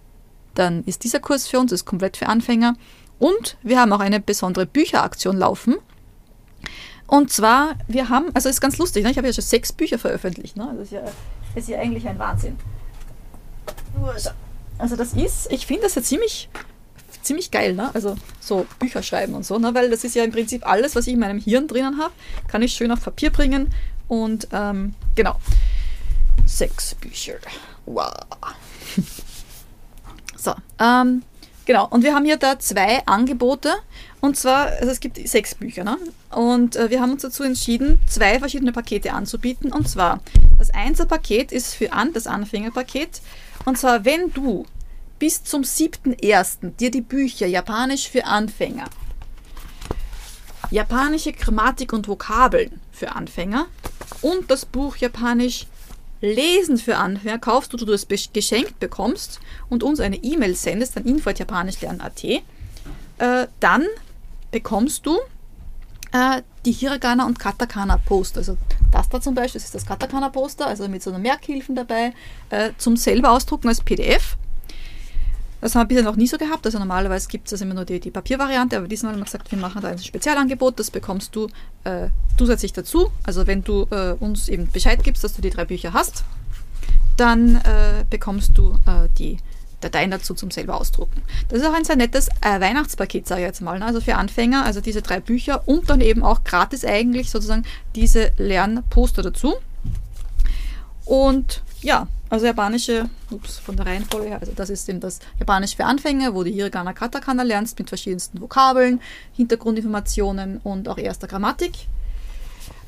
dann 0.55 0.85
ist 0.85 1.05
dieser 1.05 1.21
Kurs 1.21 1.47
für 1.47 1.59
uns, 1.59 1.73
ist 1.73 1.85
komplett 1.85 2.17
für 2.17 2.29
Anfänger. 2.29 2.75
Und 3.19 3.57
wir 3.63 3.81
haben 3.81 3.93
auch 3.93 4.01
eine 4.01 4.21
besondere 4.21 4.67
Bücheraktion 4.67 5.37
laufen. 5.37 5.77
Und 7.07 7.33
zwar, 7.33 7.77
wir 7.87 8.11
haben, 8.11 8.27
also 8.35 8.49
ist 8.49 8.61
ganz 8.61 8.77
lustig, 8.79 9.05
ne? 9.05 9.11
ich 9.11 9.17
habe 9.17 9.27
ja 9.27 9.33
schon 9.33 9.45
sechs 9.45 9.73
Bücher 9.73 9.99
veröffentlicht. 9.99 10.57
Ne? 10.57 10.71
Das 10.75 10.85
ist 10.85 10.93
ja, 10.93 11.03
ist 11.55 11.69
ja 11.69 11.79
eigentlich 11.79 12.07
ein 12.07 12.19
Wahnsinn. 12.19 12.57
Also 14.77 14.95
das 14.95 15.15
ist, 15.15 15.51
ich 15.51 15.67
finde 15.67 15.85
das 15.85 15.95
ja 15.95 16.03
ziemlich, 16.03 16.49
ziemlich 17.29 17.51
geil, 17.51 17.75
ne? 17.75 17.95
Also 17.95 18.17
so 18.41 18.67
Bücher 18.79 19.03
schreiben 19.03 19.35
und 19.35 19.47
so, 19.47 19.59
ne? 19.59 19.75
Weil 19.75 19.91
das 19.91 20.03
ist 20.03 20.17
ja 20.17 20.25
im 20.25 20.33
Prinzip 20.33 20.67
alles, 20.67 20.97
was 20.97 21.07
ich 21.07 21.12
in 21.12 21.21
meinem 21.21 21.38
Hirn 21.38 21.69
drinnen 21.69 21.99
habe, 21.99 22.12
kann 22.49 22.62
ich 22.62 22.73
schön 22.73 22.91
auf 22.91 23.03
Papier 23.03 23.31
bringen. 23.31 23.73
Und 24.09 24.49
ähm, 24.53 24.95
genau. 25.14 25.37
Sechs 26.47 26.95
Bücher. 26.95 27.35
Wow. 27.85 28.11
so, 30.37 30.55
ähm, 30.81 31.23
genau. 31.67 31.87
Und 31.88 32.03
wir 32.03 32.14
haben 32.14 32.25
hier 32.25 32.38
da 32.38 32.59
zwei 32.59 33.07
Angebote. 33.07 33.75
Und 34.21 34.37
zwar, 34.37 34.67
also 34.67 34.91
es 34.91 34.99
gibt 34.99 35.17
sechs 35.29 35.55
Bücher, 35.55 35.85
ne? 35.85 35.99
Und 36.31 36.75
äh, 36.75 36.91
wir 36.91 37.01
haben 37.01 37.12
uns 37.12 37.23
dazu 37.23 37.45
entschieden, 37.45 38.01
zwei 38.09 38.38
verschiedene 38.38 38.73
Pakete 38.73 39.12
anzubieten. 39.12 39.73
Und 39.73 39.88
zwar, 39.88 40.21
das 40.59 40.71
Einser-Paket 40.71 41.53
ist 41.53 41.75
für 41.75 41.93
an, 41.93 42.12
das 42.14 42.27
Anfängerpaket. 42.27 43.21
Und 43.67 43.77
zwar, 43.77 44.05
wenn 44.07 44.33
du 44.33 44.64
bis 45.19 45.43
zum 45.45 45.63
7.1. 45.63 46.77
dir 46.77 46.91
die 46.91 47.01
Bücher 47.01 47.47
Japanisch 47.47 48.09
für 48.09 48.25
Anfänger, 48.25 48.89
Japanische 50.71 51.33
Grammatik 51.33 51.93
und 51.93 52.09
Vokabeln 52.09 52.81
für 52.93 53.13
Anfänger 53.13 53.67
und 54.23 54.51
das 54.51 54.67
Buch 54.67 54.97
Japanisch 54.97 55.67
Lesen 56.21 56.79
für 56.79 56.97
Anfänger 56.97 57.39
kaufst, 57.39 57.73
du 57.73 57.77
du 57.77 57.87
das 57.87 58.07
geschenkt 58.33 58.81
bekommst 58.81 59.41
und 59.69 59.83
uns 59.83 60.01
eine 60.01 60.17
E-Mail 60.17 60.57
sendest 60.57 60.97
an 60.97 61.05
info.japanischlernen.at, 61.05 62.25
äh, 62.25 62.43
dann 63.61 63.87
bekommst 64.51 65.07
du 65.07 65.19
äh, 66.13 66.43
die 66.65 66.73
Hiragana 66.73 67.25
und 67.25 67.39
Katakana 67.39 67.99
Poster. 67.99 68.39
Also 68.39 68.57
das 68.91 69.09
da 69.09 69.21
zum 69.21 69.35
Beispiel, 69.35 69.61
das 69.61 69.67
ist 69.67 69.75
das 69.75 69.87
Katakana 69.87 70.29
Poster, 70.29 70.67
also 70.67 70.89
mit 70.89 71.03
so 71.03 71.11
einer 71.11 71.19
Merkhilfen 71.21 71.77
dabei, 71.77 72.13
äh, 72.51 72.71
zum 72.79 72.97
selber 72.97 73.31
ausdrucken 73.31 73.69
als 73.69 73.81
PDF. 73.81 74.37
Das 75.61 75.75
haben 75.75 75.83
wir 75.83 75.97
bisher 75.97 76.05
noch 76.05 76.16
nie 76.16 76.27
so 76.27 76.38
gehabt. 76.38 76.64
Also 76.66 76.79
normalerweise 76.79 77.29
gibt 77.29 77.51
es 77.51 77.61
immer 77.61 77.75
nur 77.75 77.85
die, 77.85 78.01
die 78.01 78.11
Papiervariante, 78.11 78.77
aber 78.77 78.88
diesmal 78.88 79.12
haben 79.12 79.21
wir 79.21 79.25
gesagt, 79.25 79.51
wir 79.51 79.59
machen 79.59 79.83
da 79.83 79.88
ein 79.88 79.99
Spezialangebot, 79.99 80.79
das 80.79 80.90
bekommst 80.90 81.35
du 81.35 81.49
äh, 81.85 82.09
zusätzlich 82.37 82.73
dazu. 82.73 83.11
Also 83.25 83.47
wenn 83.47 83.64
du 83.64 83.87
äh, 83.90 84.12
uns 84.12 84.49
eben 84.49 84.71
Bescheid 84.71 85.03
gibst, 85.03 85.25
dass 85.25 85.35
du 85.35 85.42
die 85.42 85.51
drei 85.51 85.64
Bücher 85.64 85.92
hast, 85.92 86.25
dann 87.16 87.57
äh, 87.57 88.05
bekommst 88.09 88.57
du 88.57 88.75
äh, 88.87 89.09
die 89.18 89.38
Dateien 89.81 90.11
dazu 90.11 90.35
zum 90.35 90.51
selber 90.51 90.81
ausdrucken. 90.81 91.23
Das 91.49 91.61
ist 91.61 91.66
auch 91.66 91.73
ein 91.73 91.85
sehr 91.85 91.97
nettes 91.97 92.29
äh, 92.40 92.61
Weihnachtspaket, 92.61 93.27
sage 93.27 93.42
ich 93.42 93.47
jetzt 93.47 93.61
mal. 93.61 93.79
Ne? 93.79 93.85
Also 93.85 94.01
für 94.01 94.16
Anfänger, 94.16 94.64
also 94.64 94.81
diese 94.81 95.03
drei 95.03 95.21
Bücher 95.21 95.66
und 95.66 95.88
dann 95.90 96.01
eben 96.01 96.25
auch 96.25 96.42
gratis 96.44 96.85
eigentlich 96.85 97.31
sozusagen 97.31 97.64
diese 97.94 98.33
Lernposter 98.38 99.23
dazu. 99.23 99.55
Und 101.05 101.62
ja, 101.83 102.09
also 102.31 102.47
japanische, 102.47 103.09
ups, 103.31 103.59
von 103.59 103.77
der 103.77 103.87
Reihenfolge 103.87 104.29
her, 104.29 104.41
also 104.41 104.53
das 104.55 104.71
ist 104.71 104.88
eben 104.88 105.01
das 105.01 105.21
Japanisch 105.38 105.77
für 105.77 105.85
Anfänger, 105.85 106.35
wo 106.35 106.43
du 106.43 106.51
Hiragana 106.51 106.93
Katakana 106.93 107.43
lernst 107.43 107.79
mit 107.79 107.88
verschiedensten 107.88 108.41
Vokabeln, 108.41 109.01
Hintergrundinformationen 109.35 110.61
und 110.64 110.88
auch 110.88 110.99
erster 110.99 111.27
Grammatik. 111.27 111.73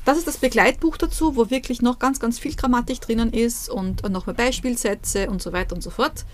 Das 0.03 0.17
ist 0.17 0.27
das 0.27 0.37
Begleitbuch 0.37 0.97
dazu, 0.97 1.35
wo 1.35 1.49
wirklich 1.49 1.81
noch 1.81 1.99
ganz, 1.99 2.19
ganz 2.19 2.39
viel 2.39 2.55
Grammatik 2.55 3.01
drinnen 3.01 3.31
ist 3.33 3.69
und, 3.69 4.07
noch 4.09 4.25
mehr 4.25 4.35
Beispielsätze 4.35 5.29
und 5.29 5.41
so 5.41 5.53
weiter 5.53 5.75
und 5.75 5.81
so 5.81 5.91
fort. 5.91 6.25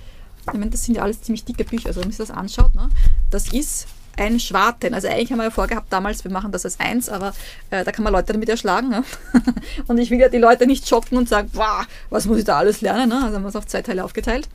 Ich 0.48 0.54
meine, 0.54 0.72
das 0.72 0.86
sind 0.86 0.96
ja 0.96 1.04
alles 1.04 1.22
ziemlich 1.22 1.44
dicke 1.44 1.66
Bücher, 1.66 1.88
also 1.88 2.00
wenn 2.00 2.08
man 2.08 2.14
sich 2.14 2.26
das 2.26 2.32
anschaut, 2.32 2.74
ne, 2.74 2.90
das 3.30 3.52
ist 3.52 3.88
ein 4.18 4.40
Schwarten. 4.40 4.94
Also 4.94 5.08
eigentlich 5.08 5.32
haben 5.32 5.40
wir 5.40 5.46
ja 5.46 5.52
vorgehabt 5.52 5.92
damals, 5.92 6.24
wir 6.24 6.32
machen 6.32 6.52
das 6.52 6.66
als 6.66 6.80
eins, 6.80 7.10
aber 7.10 7.34
äh, 7.70 7.84
da 7.84 7.92
kann 7.92 8.04
man 8.04 8.14
Leute 8.14 8.34
damit 8.34 8.50
erschlagen. 8.50 8.90
Ne? 8.90 9.04
und 9.88 9.98
ich 9.98 10.10
will 10.12 10.20
ja 10.20 10.30
die 10.30 10.38
Leute 10.38 10.68
nicht 10.68 10.88
schocken 10.88 11.18
und 11.18 11.30
sagen, 11.30 11.50
wow, 11.54 11.86
was 12.10 12.26
muss 12.26 12.40
ich 12.40 12.46
da 12.46 12.58
alles 12.58 12.82
lernen? 12.82 13.10
Ne? 13.10 13.16
Also 13.24 13.36
haben 13.36 13.44
wir 13.44 13.50
es 13.50 13.56
auf 13.56 13.68
zwei 13.68 13.82
Teile 13.82 14.04
aufgeteilt. 14.04 14.50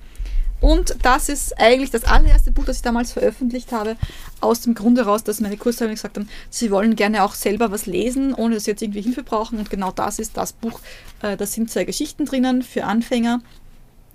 Und 0.62 0.94
das 1.02 1.28
ist 1.28 1.58
eigentlich 1.58 1.90
das 1.90 2.04
allererste 2.04 2.52
Buch, 2.52 2.64
das 2.64 2.76
ich 2.76 2.82
damals 2.82 3.12
veröffentlicht 3.12 3.72
habe, 3.72 3.96
aus 4.40 4.60
dem 4.60 4.74
Grund 4.74 4.96
heraus, 4.96 5.24
dass 5.24 5.40
meine 5.40 5.56
Kursteilnehmer 5.56 5.96
gesagt 5.96 6.16
haben, 6.16 6.28
sie 6.50 6.70
wollen 6.70 6.94
gerne 6.94 7.24
auch 7.24 7.34
selber 7.34 7.72
was 7.72 7.86
lesen, 7.86 8.32
ohne 8.32 8.54
dass 8.54 8.64
sie 8.64 8.70
jetzt 8.70 8.82
irgendwie 8.82 9.00
Hilfe 9.00 9.24
brauchen. 9.24 9.58
Und 9.58 9.70
genau 9.70 9.90
das 9.90 10.20
ist 10.20 10.36
das 10.36 10.52
Buch. 10.52 10.78
Äh, 11.20 11.36
da 11.36 11.46
sind 11.46 11.68
zwei 11.68 11.82
Geschichten 11.82 12.26
drinnen 12.26 12.62
für 12.62 12.84
Anfänger 12.84 13.40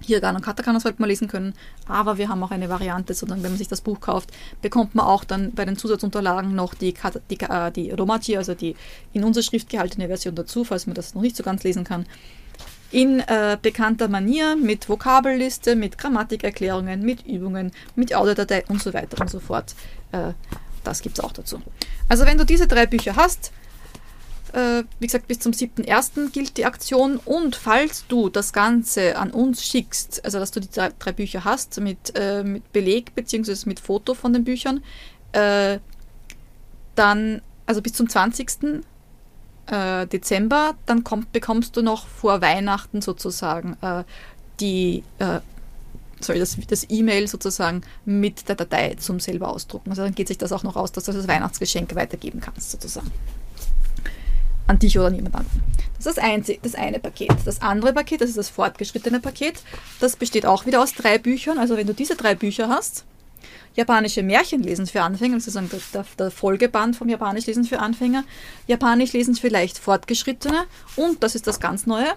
Hiragana 0.01 0.37
und 0.37 0.45
Katakana 0.45 0.79
sollte 0.79 1.01
man 1.01 1.09
lesen 1.09 1.27
können, 1.27 1.53
aber 1.87 2.17
wir 2.17 2.29
haben 2.29 2.43
auch 2.43 2.51
eine 2.51 2.69
Variante, 2.69 3.13
sondern 3.13 3.43
wenn 3.43 3.51
man 3.51 3.57
sich 3.57 3.67
das 3.67 3.81
Buch 3.81 3.99
kauft, 3.99 4.31
bekommt 4.61 4.95
man 4.95 5.05
auch 5.05 5.23
dann 5.23 5.53
bei 5.53 5.65
den 5.65 5.77
Zusatzunterlagen 5.77 6.55
noch 6.55 6.73
die, 6.73 6.93
die, 7.29 7.39
äh, 7.39 7.71
die 7.71 7.91
Romaji, 7.91 8.37
also 8.37 8.53
die 8.53 8.75
in 9.13 9.23
unserer 9.23 9.43
Schrift 9.43 9.69
gehaltene 9.69 10.07
Version 10.07 10.35
dazu, 10.35 10.63
falls 10.63 10.85
man 10.85 10.93
das 10.93 11.15
noch 11.15 11.21
nicht 11.21 11.35
so 11.35 11.43
ganz 11.43 11.63
lesen 11.63 11.83
kann. 11.83 12.05
In 12.91 13.19
äh, 13.19 13.57
bekannter 13.61 14.07
Manier 14.07 14.55
mit 14.55 14.87
Vokabelliste, 14.87 15.75
mit 15.75 15.97
Grammatikerklärungen, 15.97 17.01
mit 17.01 17.25
Übungen, 17.25 17.71
mit 17.95 18.15
Audiodatei 18.15 18.63
und 18.69 18.81
so 18.81 18.93
weiter 18.93 19.19
und 19.19 19.29
so 19.29 19.39
fort. 19.39 19.75
Äh, 20.13 20.33
das 20.83 21.01
gibt 21.01 21.19
es 21.19 21.23
auch 21.23 21.33
dazu. 21.33 21.61
Also 22.07 22.25
wenn 22.25 22.37
du 22.37 22.45
diese 22.45 22.67
drei 22.67 22.85
Bücher 22.85 23.17
hast, 23.17 23.51
äh, 24.57 24.83
wie 24.99 25.05
gesagt, 25.05 25.27
bis 25.27 25.39
zum 25.39 25.51
7.1. 25.51 26.31
gilt 26.31 26.57
die 26.57 26.65
Aktion. 26.65 27.17
Und 27.17 27.55
falls 27.55 28.05
du 28.07 28.29
das 28.29 28.53
Ganze 28.53 29.17
an 29.17 29.29
uns 29.29 29.63
schickst, 29.63 30.25
also 30.25 30.39
dass 30.39 30.49
du 30.49 30.59
die 30.59 30.69
drei, 30.69 30.89
drei 30.97 31.11
Bücher 31.11 31.45
hast 31.45 31.79
mit, 31.79 32.13
äh, 32.15 32.43
mit 32.43 32.73
Beleg 32.73 33.13
bzw. 33.13 33.55
mit 33.65 33.79
Foto 33.79 34.15
von 34.15 34.33
den 34.33 34.43
Büchern, 34.43 34.83
äh, 35.33 35.77
dann, 36.95 37.41
also 37.67 37.83
bis 37.83 37.93
zum 37.93 38.09
20. 38.09 38.83
Äh, 39.67 40.07
Dezember, 40.07 40.75
dann 40.85 41.03
kommt, 41.03 41.31
bekommst 41.33 41.75
du 41.77 41.83
noch 41.83 42.07
vor 42.07 42.41
Weihnachten 42.41 43.01
sozusagen 43.01 43.77
äh, 43.81 44.05
die 44.59 45.03
äh, 45.19 45.41
sorry, 46.19 46.39
das, 46.39 46.57
das 46.67 46.89
E-Mail 46.89 47.27
sozusagen 47.27 47.81
mit 48.05 48.49
der 48.49 48.55
Datei 48.55 48.95
zum 48.95 49.19
selber 49.19 49.49
ausdrucken. 49.49 49.91
Also 49.91 50.03
dann 50.03 50.15
geht 50.15 50.29
sich 50.29 50.37
das 50.39 50.51
auch 50.51 50.63
noch 50.63 50.77
aus, 50.77 50.93
dass 50.93 51.03
du 51.03 51.11
das 51.11 51.27
Weihnachtsgeschenk 51.27 51.93
weitergeben 51.93 52.39
kannst 52.39 52.71
sozusagen 52.71 53.11
an 54.67 54.79
dich 54.79 54.97
oder 54.97 55.09
niemand 55.09 55.35
anderen. 55.35 55.63
Das 55.97 56.05
ist 56.05 56.17
das, 56.17 56.23
einzige, 56.23 56.59
das 56.61 56.75
eine 56.75 56.99
Paket. 56.99 57.33
Das 57.45 57.61
andere 57.61 57.93
Paket, 57.93 58.21
das 58.21 58.29
ist 58.29 58.37
das 58.37 58.49
fortgeschrittene 58.49 59.19
Paket, 59.19 59.55
das 59.99 60.15
besteht 60.15 60.45
auch 60.45 60.65
wieder 60.65 60.81
aus 60.81 60.93
drei 60.93 61.17
Büchern. 61.17 61.57
Also 61.57 61.75
wenn 61.75 61.87
du 61.87 61.93
diese 61.93 62.15
drei 62.15 62.35
Bücher 62.35 62.69
hast, 62.69 63.05
japanische 63.75 64.23
Märchenlesen 64.23 64.87
für 64.87 65.01
Anfänger, 65.01 65.39
sozusagen 65.39 65.69
der, 65.93 66.05
der, 66.17 66.31
Folgeband 66.31 66.95
vom 66.95 67.09
Japanisch 67.09 67.45
lesen 67.45 67.63
für 67.63 67.79
Anfänger, 67.79 68.23
Japanisch 68.65 69.13
lesen 69.13 69.35
für 69.35 69.49
leicht 69.49 69.77
Fortgeschrittene 69.77 70.65
und, 70.95 71.23
das 71.23 71.35
ist 71.35 71.47
das 71.47 71.59
ganz 71.59 71.85
Neue, 71.85 72.13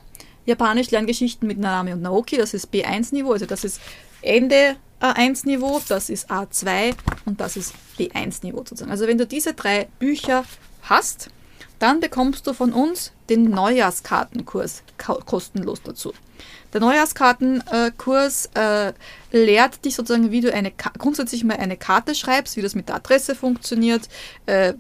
Japanisch 0.47 0.91
Lerngeschichten 0.91 1.47
mit 1.47 1.59
Nanami 1.59 1.93
und 1.93 2.03
Naoki, 2.03 2.37
das 2.37 2.55
ist 2.55 2.73
B1-Niveau, 2.73 3.33
also 3.33 3.47
das 3.47 3.65
ist 3.65 3.81
Ende 4.23 4.77
A1-Niveau, 5.01 5.81
das 5.87 6.09
ist 6.09 6.31
A2 6.31 6.95
und 7.27 7.41
das 7.41 7.57
ist 7.57 7.75
B1-Niveau 7.99 8.59
sozusagen. 8.59 8.91
Also 8.91 9.07
wenn 9.07 9.19
du 9.19 9.27
diese 9.27 9.55
drei 9.55 9.89
Bücher 9.99 10.45
hast, 10.83 11.31
dann 11.81 11.99
bekommst 11.99 12.47
du 12.47 12.53
von 12.53 12.73
uns 12.73 13.13
den 13.29 13.51
Neujahrskartenkurs 13.51 14.83
kostenlos 15.27 15.83
dazu. 15.83 16.13
Der 16.73 16.81
Neujahrskartenkurs 16.81 18.51
äh, 18.55 18.93
lehrt 19.33 19.85
dich 19.85 19.97
sozusagen, 19.97 20.31
wie 20.31 20.41
du 20.41 20.53
eine 20.55 20.71
grundsätzlich 20.71 21.43
mal 21.43 21.57
eine 21.57 21.77
Karte 21.77 22.15
schreibst, 22.15 22.57
wie 22.57 22.63
das 22.63 22.77
mit 22.77 22.89
der 22.89 22.97
Adresse 22.97 23.35
funktioniert, 23.35 24.09
äh, 24.47 24.75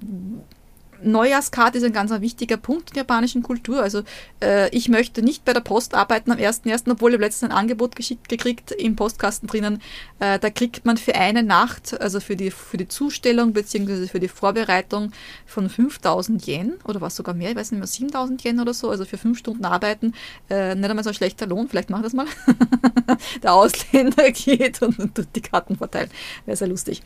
Neujahrskarte 1.02 1.78
ist 1.78 1.84
ein 1.84 1.92
ganz 1.92 2.10
wichtiger 2.10 2.56
Punkt 2.56 2.90
in 2.90 2.94
der 2.94 3.02
japanischen 3.02 3.42
Kultur. 3.42 3.82
Also 3.82 4.02
äh, 4.42 4.68
ich 4.74 4.88
möchte 4.88 5.22
nicht 5.22 5.44
bei 5.44 5.52
der 5.52 5.60
Post 5.60 5.94
arbeiten 5.94 6.32
am 6.32 6.38
1.1., 6.38 6.90
obwohl 6.90 7.14
ich 7.14 7.20
letztens 7.20 7.50
ein 7.50 7.56
Angebot 7.56 7.96
geschickt 7.96 8.28
gekriegt 8.28 8.72
im 8.72 8.96
Postkasten 8.96 9.48
drinnen. 9.48 9.80
Äh, 10.18 10.38
da 10.38 10.50
kriegt 10.50 10.84
man 10.84 10.96
für 10.96 11.14
eine 11.14 11.42
Nacht, 11.42 12.00
also 12.00 12.20
für 12.20 12.36
die, 12.36 12.50
für 12.50 12.76
die 12.76 12.88
Zustellung 12.88 13.52
bzw. 13.52 14.06
für 14.06 14.20
die 14.20 14.28
Vorbereitung 14.28 15.12
von 15.46 15.68
5000 15.68 16.46
Yen 16.46 16.74
oder 16.84 17.00
was 17.00 17.16
sogar 17.16 17.34
mehr, 17.34 17.50
ich 17.50 17.56
weiß 17.56 17.72
nicht 17.72 17.78
mehr, 17.78 17.86
7000 17.86 18.44
Yen 18.44 18.60
oder 18.60 18.74
so, 18.74 18.90
also 18.90 19.04
für 19.04 19.18
fünf 19.18 19.38
Stunden 19.38 19.64
arbeiten, 19.64 20.14
äh, 20.48 20.74
nicht 20.74 20.88
einmal 20.88 21.04
so 21.04 21.10
ein 21.10 21.14
schlechter 21.14 21.46
Lohn, 21.46 21.68
vielleicht 21.68 21.90
machen 21.90 22.02
das 22.02 22.12
mal. 22.12 22.26
der 23.42 23.52
Ausländer 23.52 24.30
geht 24.32 24.82
und, 24.82 24.98
und 24.98 25.28
die 25.34 25.40
Karten 25.40 25.76
verteilen. 25.76 26.10
Wäre 26.46 26.56
sehr 26.56 26.68
lustig. 26.68 27.02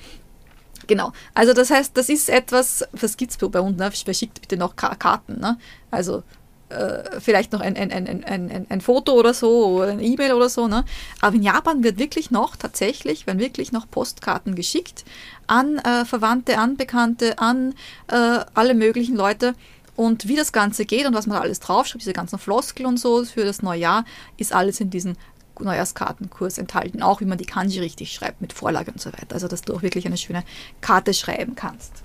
Genau. 0.86 1.12
Also 1.34 1.52
das 1.52 1.70
heißt, 1.70 1.96
das 1.96 2.08
ist 2.08 2.28
etwas, 2.28 2.84
was 2.92 3.16
gibt 3.16 3.30
es 3.30 3.38
bei 3.38 3.60
uns, 3.60 3.78
ne? 3.78 3.90
verschickt 3.90 4.40
bitte 4.40 4.56
noch 4.56 4.76
Karten. 4.76 5.40
Ne? 5.40 5.58
Also 5.90 6.22
äh, 6.68 7.20
vielleicht 7.20 7.52
noch 7.52 7.60
ein, 7.60 7.76
ein, 7.76 7.92
ein, 7.92 8.24
ein, 8.24 8.66
ein 8.68 8.80
Foto 8.80 9.12
oder 9.12 9.34
so 9.34 9.66
oder 9.66 9.92
ein 9.92 10.00
E-Mail 10.00 10.32
oder 10.32 10.48
so. 10.48 10.68
Ne? 10.68 10.84
Aber 11.20 11.36
in 11.36 11.42
Japan 11.42 11.84
wird 11.84 11.98
wirklich 11.98 12.30
noch, 12.30 12.56
tatsächlich, 12.56 13.26
werden 13.26 13.38
wirklich 13.38 13.72
noch 13.72 13.88
Postkarten 13.90 14.54
geschickt 14.54 15.04
an 15.46 15.78
äh, 15.78 16.04
Verwandte, 16.04 16.58
an 16.58 16.76
Bekannte, 16.76 17.38
an 17.38 17.74
äh, 18.08 18.40
alle 18.54 18.74
möglichen 18.74 19.16
Leute. 19.16 19.54
Und 19.96 20.26
wie 20.26 20.34
das 20.34 20.52
Ganze 20.52 20.86
geht 20.86 21.06
und 21.06 21.14
was 21.14 21.26
man 21.26 21.36
da 21.36 21.42
alles 21.42 21.60
draufschreibt, 21.60 22.02
diese 22.02 22.12
ganzen 22.12 22.38
Floskel 22.38 22.84
und 22.86 22.98
so 22.98 23.24
für 23.24 23.44
das 23.44 23.62
neue 23.62 23.78
Jahr, 23.78 24.04
ist 24.36 24.52
alles 24.52 24.80
in 24.80 24.90
diesen 24.90 25.16
Neujahrskartenkurs 25.60 26.58
enthalten, 26.58 27.02
auch 27.02 27.20
wie 27.20 27.26
man 27.26 27.38
die 27.38 27.46
Kanji 27.46 27.80
richtig 27.80 28.12
schreibt 28.12 28.40
mit 28.40 28.52
Vorlage 28.52 28.90
und 28.90 29.00
so 29.00 29.12
weiter. 29.12 29.34
Also, 29.34 29.48
dass 29.48 29.62
du 29.62 29.74
auch 29.74 29.82
wirklich 29.82 30.06
eine 30.06 30.16
schöne 30.16 30.44
Karte 30.80 31.14
schreiben 31.14 31.54
kannst. 31.54 32.02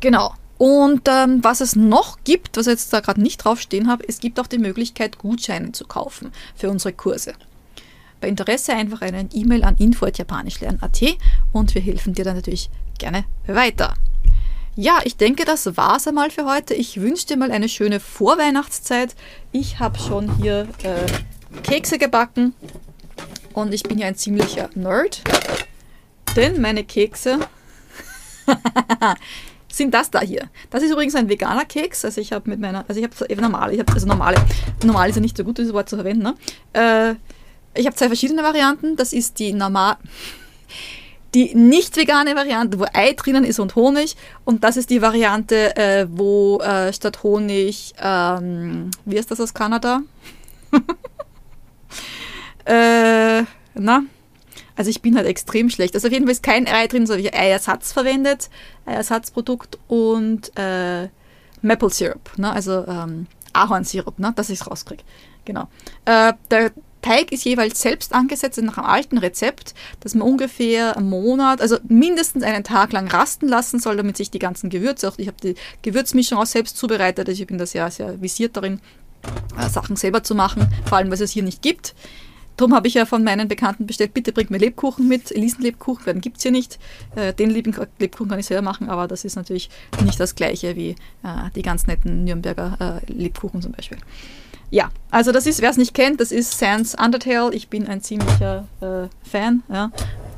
Genau. 0.00 0.34
Und 0.58 1.08
ähm, 1.08 1.42
was 1.42 1.60
es 1.60 1.74
noch 1.76 2.18
gibt, 2.24 2.56
was 2.56 2.66
ich 2.66 2.72
jetzt 2.72 2.92
da 2.92 3.00
gerade 3.00 3.20
nicht 3.20 3.38
drauf 3.38 3.60
stehen 3.60 3.88
habe, 3.88 4.04
es 4.08 4.20
gibt 4.20 4.38
auch 4.38 4.46
die 4.46 4.58
Möglichkeit, 4.58 5.18
Gutscheine 5.18 5.72
zu 5.72 5.84
kaufen 5.84 6.30
für 6.54 6.70
unsere 6.70 6.92
Kurse. 6.92 7.34
bei 8.20 8.28
Interesse 8.28 8.72
einfach 8.72 9.02
eine 9.02 9.28
E-Mail 9.32 9.64
an 9.64 9.76
info.japanischlernen.at 9.76 11.02
und 11.52 11.74
wir 11.74 11.82
helfen 11.82 12.14
dir 12.14 12.24
dann 12.24 12.36
natürlich 12.36 12.70
gerne 12.98 13.24
weiter. 13.46 13.94
Ja, 14.76 14.98
ich 15.04 15.16
denke, 15.16 15.44
das 15.44 15.76
war's 15.76 16.08
einmal 16.08 16.30
für 16.30 16.46
heute. 16.46 16.74
Ich 16.74 17.00
wünsche 17.00 17.26
dir 17.26 17.36
mal 17.36 17.52
eine 17.52 17.68
schöne 17.68 18.00
Vorweihnachtszeit. 18.00 19.14
Ich 19.52 19.78
habe 19.78 19.98
schon 19.98 20.36
hier 20.38 20.68
äh, 20.82 21.06
Kekse 21.62 21.98
gebacken 21.98 22.54
und 23.52 23.72
ich 23.72 23.82
bin 23.82 23.98
ja 23.98 24.06
ein 24.06 24.16
ziemlicher 24.16 24.70
Nerd, 24.74 25.22
denn 26.36 26.60
meine 26.60 26.84
Kekse 26.84 27.38
sind 29.68 29.94
das 29.94 30.10
da 30.10 30.20
hier. 30.20 30.48
Das 30.70 30.82
ist 30.82 30.90
übrigens 30.90 31.14
ein 31.14 31.28
veganer 31.28 31.64
Keks. 31.64 32.04
Also 32.04 32.20
ich 32.20 32.32
habe 32.32 32.48
mit 32.50 32.60
meiner, 32.60 32.84
also 32.88 33.00
ich 33.00 33.04
habe 33.04 33.40
normale, 33.40 33.72
ich 33.72 33.80
habe 33.80 33.92
also 33.92 34.06
normale, 34.06 34.36
normal 34.84 35.08
ist 35.08 35.16
ja 35.16 35.22
nicht 35.22 35.36
so 35.36 35.44
gut, 35.44 35.58
dieses 35.58 35.72
Wort 35.72 35.88
zu 35.88 35.96
verwenden. 35.96 36.22
Ne? 36.22 36.34
Äh, 36.72 37.14
ich 37.78 37.86
habe 37.86 37.96
zwei 37.96 38.06
verschiedene 38.06 38.42
Varianten. 38.42 38.96
Das 38.96 39.12
ist 39.12 39.38
die 39.38 39.52
normal 39.52 39.96
die 41.34 41.54
nicht 41.54 41.96
vegane 41.96 42.36
Variante, 42.36 42.78
wo 42.78 42.86
Ei 42.92 43.12
drinnen 43.12 43.44
ist 43.44 43.58
und 43.58 43.74
Honig. 43.74 44.16
Und 44.44 44.62
das 44.62 44.76
ist 44.76 44.90
die 44.90 45.02
Variante, 45.02 45.76
äh, 45.76 46.06
wo 46.08 46.58
äh, 46.60 46.92
statt 46.92 47.22
Honig, 47.22 47.92
ähm, 48.00 48.90
wie 49.04 49.16
ist 49.16 49.30
das 49.30 49.40
aus 49.40 49.52
Kanada? 49.52 50.02
äh, 52.64 53.42
na? 53.74 54.02
Also 54.76 54.90
ich 54.90 55.02
bin 55.02 55.16
halt 55.16 55.26
extrem 55.26 55.70
schlecht. 55.70 55.94
Also 55.94 56.08
auf 56.08 56.12
jeden 56.12 56.24
Fall 56.24 56.32
ist 56.32 56.42
kein 56.42 56.66
Ei 56.66 56.86
drin, 56.86 57.06
sondern 57.06 57.24
ich 57.24 57.32
habe 57.32 57.42
Eiersatz 57.42 57.92
verwendet, 57.92 58.50
Eiersatzprodukt 58.86 59.78
und 59.86 60.50
äh, 60.56 61.08
Maple 61.62 61.90
Syrup, 61.90 62.30
ne? 62.36 62.52
also 62.52 62.84
ähm, 62.86 63.26
Ahornsirup, 63.52 64.18
ne? 64.18 64.32
dass 64.34 64.50
ich 64.50 64.60
es 64.60 64.70
rauskriege. 64.70 65.02
Genau. 65.44 65.68
Äh, 66.04 66.32
der 66.50 66.72
Teig 67.02 67.32
ist 67.32 67.44
jeweils 67.44 67.82
selbst 67.82 68.14
angesetzt 68.14 68.60
nach 68.62 68.78
einem 68.78 68.86
alten 68.86 69.18
Rezept, 69.18 69.74
das 70.00 70.14
man 70.14 70.26
ungefähr 70.26 70.96
einen 70.96 71.10
Monat, 71.10 71.60
also 71.60 71.76
mindestens 71.86 72.42
einen 72.42 72.64
Tag 72.64 72.92
lang 72.92 73.08
rasten 73.08 73.46
lassen 73.46 73.78
soll, 73.78 73.98
damit 73.98 74.16
sich 74.16 74.30
die 74.30 74.38
ganzen 74.38 74.70
Gewürze, 74.70 75.08
auch 75.08 75.18
ich 75.18 75.26
habe 75.26 75.36
die 75.42 75.54
Gewürzmischung 75.82 76.38
auch 76.38 76.46
selbst 76.46 76.78
zubereitet, 76.78 77.28
also 77.28 77.42
ich 77.42 77.46
bin 77.46 77.58
da 77.58 77.66
sehr, 77.66 77.90
sehr 77.90 78.22
visiert 78.22 78.56
darin, 78.56 78.80
äh, 79.58 79.68
Sachen 79.68 79.96
selber 79.96 80.22
zu 80.22 80.34
machen, 80.34 80.68
vor 80.84 80.98
allem, 80.98 81.10
weil 81.10 81.20
es 81.20 81.30
hier 81.30 81.42
nicht 81.42 81.62
gibt. 81.62 81.94
Darum 82.56 82.72
habe 82.72 82.86
ich 82.86 82.94
ja 82.94 83.04
von 83.04 83.24
meinen 83.24 83.48
Bekannten 83.48 83.86
bestellt, 83.86 84.14
bitte 84.14 84.32
bringt 84.32 84.50
mir 84.50 84.58
Lebkuchen 84.58 85.08
mit. 85.08 85.32
Elisenlebkuchen, 85.32 86.04
den 86.04 86.20
gibt 86.20 86.36
es 86.36 86.44
hier 86.44 86.52
nicht. 86.52 86.78
Äh, 87.16 87.32
den 87.32 87.50
Lebkuchen 87.50 88.28
kann 88.28 88.38
ich 88.38 88.46
selber 88.46 88.62
machen, 88.62 88.88
aber 88.88 89.08
das 89.08 89.24
ist 89.24 89.34
natürlich 89.34 89.70
nicht 90.04 90.20
das 90.20 90.36
gleiche 90.36 90.76
wie 90.76 90.90
äh, 90.90 91.50
die 91.56 91.62
ganz 91.62 91.88
netten 91.88 92.24
Nürnberger 92.24 93.00
Lebkuchen 93.08 93.60
zum 93.60 93.72
Beispiel. 93.72 93.98
Ja, 94.70 94.90
also 95.10 95.30
das 95.30 95.46
ist, 95.46 95.62
wer 95.62 95.70
es 95.70 95.76
nicht 95.76 95.94
kennt, 95.94 96.20
das 96.20 96.32
ist 96.32 96.58
Sans 96.58 96.96
Undertale. 96.96 97.54
Ich 97.54 97.68
bin 97.68 97.86
ein 97.86 98.00
ziemlicher 98.00 98.66
äh, 98.80 99.06
Fan. 99.22 99.62
Ja. 99.68 99.92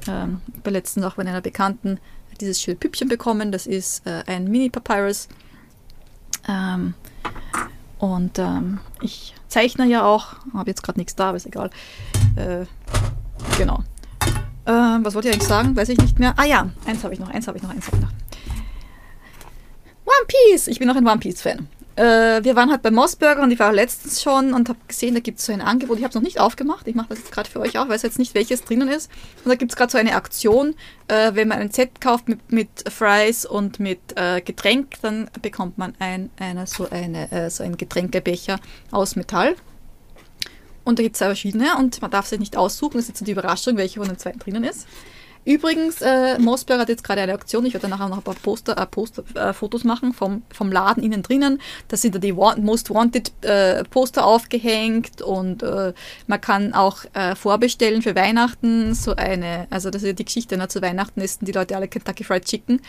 Ähm, 0.08 0.40
bei 0.62 0.70
letztens 0.70 1.06
auch 1.06 1.14
bei 1.14 1.22
einer 1.22 1.40
Bekannten 1.40 1.98
dieses 2.40 2.60
schöne 2.60 2.76
Püppchen 2.76 3.08
bekommen. 3.08 3.50
Das 3.50 3.66
ist 3.66 4.06
äh, 4.06 4.24
ein 4.26 4.44
Mini-Papyrus. 4.44 5.28
Ähm, 6.48 6.94
und 7.98 8.38
ähm, 8.38 8.78
ich 9.00 9.34
zeichne 9.48 9.86
ja 9.86 10.04
auch, 10.04 10.36
habe 10.54 10.70
jetzt 10.70 10.82
gerade 10.82 10.98
nichts 10.98 11.14
da, 11.14 11.28
aber 11.28 11.36
ist 11.36 11.46
egal. 11.46 11.70
Äh, 12.36 12.66
genau. 13.56 13.80
Ähm, 14.66 15.04
was 15.04 15.14
wollte 15.14 15.28
ich 15.28 15.34
eigentlich 15.34 15.48
sagen? 15.48 15.76
Weiß 15.76 15.88
ich 15.88 15.98
nicht 15.98 16.18
mehr. 16.18 16.34
Ah 16.36 16.44
ja, 16.44 16.68
eins 16.86 17.04
habe 17.04 17.14
ich 17.14 17.20
noch, 17.20 17.30
eins 17.30 17.46
habe 17.46 17.56
ich 17.56 17.62
noch, 17.62 17.70
eins 17.70 17.86
habe 17.86 17.96
ich 17.96 18.02
noch. 18.02 18.10
One 20.04 20.26
Piece! 20.26 20.68
Ich 20.68 20.78
bin 20.78 20.90
auch 20.90 20.96
ein 20.96 21.06
One 21.06 21.18
Piece-Fan. 21.18 21.68
Äh, 21.96 22.44
wir 22.44 22.56
waren 22.56 22.70
halt 22.70 22.82
bei 22.82 22.90
Mossburger 22.90 23.42
und 23.42 23.50
ich 23.50 23.58
war 23.58 23.72
letztens 23.72 24.22
schon 24.22 24.52
und 24.52 24.68
habe 24.68 24.78
gesehen, 24.86 25.14
da 25.14 25.20
gibt 25.20 25.38
es 25.38 25.46
so 25.46 25.52
ein 25.52 25.62
Angebot. 25.62 25.96
Ich 25.96 26.04
habe 26.04 26.10
es 26.10 26.14
noch 26.14 26.22
nicht 26.22 26.38
aufgemacht. 26.38 26.86
Ich 26.86 26.94
mache 26.94 27.08
das 27.08 27.20
jetzt 27.20 27.32
gerade 27.32 27.48
für 27.48 27.58
euch 27.60 27.78
auch, 27.78 27.88
weiß 27.88 28.02
jetzt 28.02 28.18
nicht, 28.18 28.34
welches 28.34 28.62
drinnen 28.64 28.88
ist. 28.88 29.10
Und 29.44 29.48
da 29.48 29.54
gibt 29.54 29.72
es 29.72 29.76
gerade 29.76 29.90
so 29.90 29.96
eine 29.96 30.14
Aktion. 30.14 30.74
Äh, 31.08 31.34
wenn 31.34 31.48
man 31.48 31.58
ein 31.58 31.70
Set 31.70 32.02
kauft 32.02 32.28
mit, 32.28 32.52
mit 32.52 32.68
Fries 32.90 33.46
und 33.46 33.80
mit 33.80 33.98
äh, 34.16 34.42
Getränk, 34.42 34.96
dann 35.00 35.30
bekommt 35.40 35.78
man 35.78 35.94
ein, 35.98 36.30
eine, 36.38 36.66
so, 36.66 36.86
eine, 36.90 37.32
äh, 37.32 37.48
so 37.48 37.64
einen 37.64 37.78
Getränkebecher 37.78 38.60
aus 38.90 39.16
Metall. 39.16 39.56
Und 40.84 40.98
da 40.98 41.02
gibt 41.02 41.16
es 41.16 41.18
zwei 41.18 41.26
verschiedene 41.26 41.78
und 41.78 42.00
man 42.02 42.10
darf 42.10 42.26
sich 42.26 42.38
nicht 42.38 42.58
aussuchen. 42.58 42.98
Das 42.98 43.04
ist 43.04 43.08
jetzt 43.08 43.26
die 43.26 43.32
Überraschung, 43.32 43.78
welche 43.78 44.00
von 44.00 44.08
den 44.08 44.18
zwei 44.18 44.32
drinnen 44.32 44.64
ist. 44.64 44.86
Übrigens, 45.46 46.02
äh, 46.02 46.40
Mossberg 46.40 46.80
hat 46.80 46.88
jetzt 46.88 47.04
gerade 47.04 47.20
eine 47.20 47.32
Aktion. 47.32 47.64
Ich 47.66 47.72
werde 47.72 47.88
nachher 47.88 48.08
noch 48.08 48.16
ein 48.16 48.22
paar 48.22 48.34
Poster, 48.34 48.76
äh, 48.76 48.84
Poster 48.84 49.22
äh, 49.36 49.52
Fotos 49.52 49.84
machen 49.84 50.12
vom, 50.12 50.42
vom 50.52 50.72
Laden 50.72 51.04
innen 51.04 51.22
drinnen. 51.22 51.60
Da 51.86 51.96
sind 51.96 52.16
da 52.16 52.18
die 52.18 52.36
Want, 52.36 52.64
Most 52.64 52.90
Wanted 52.90 53.32
äh, 53.42 53.84
Poster 53.84 54.26
aufgehängt 54.26 55.22
und 55.22 55.62
äh, 55.62 55.92
man 56.26 56.40
kann 56.40 56.74
auch 56.74 57.04
äh, 57.14 57.36
vorbestellen 57.36 58.02
für 58.02 58.16
Weihnachten. 58.16 58.92
So 58.94 59.14
eine, 59.14 59.68
also 59.70 59.90
das 59.90 60.02
ist 60.02 60.08
ja 60.08 60.14
die 60.14 60.24
Geschichte, 60.24 60.56
ne? 60.56 60.66
zu 60.66 60.82
Weihnachten 60.82 61.20
essen 61.20 61.44
die 61.44 61.52
Leute 61.52 61.76
alle 61.76 61.86
Kentucky 61.86 62.24
Fried 62.24 62.44
Chicken. 62.44 62.80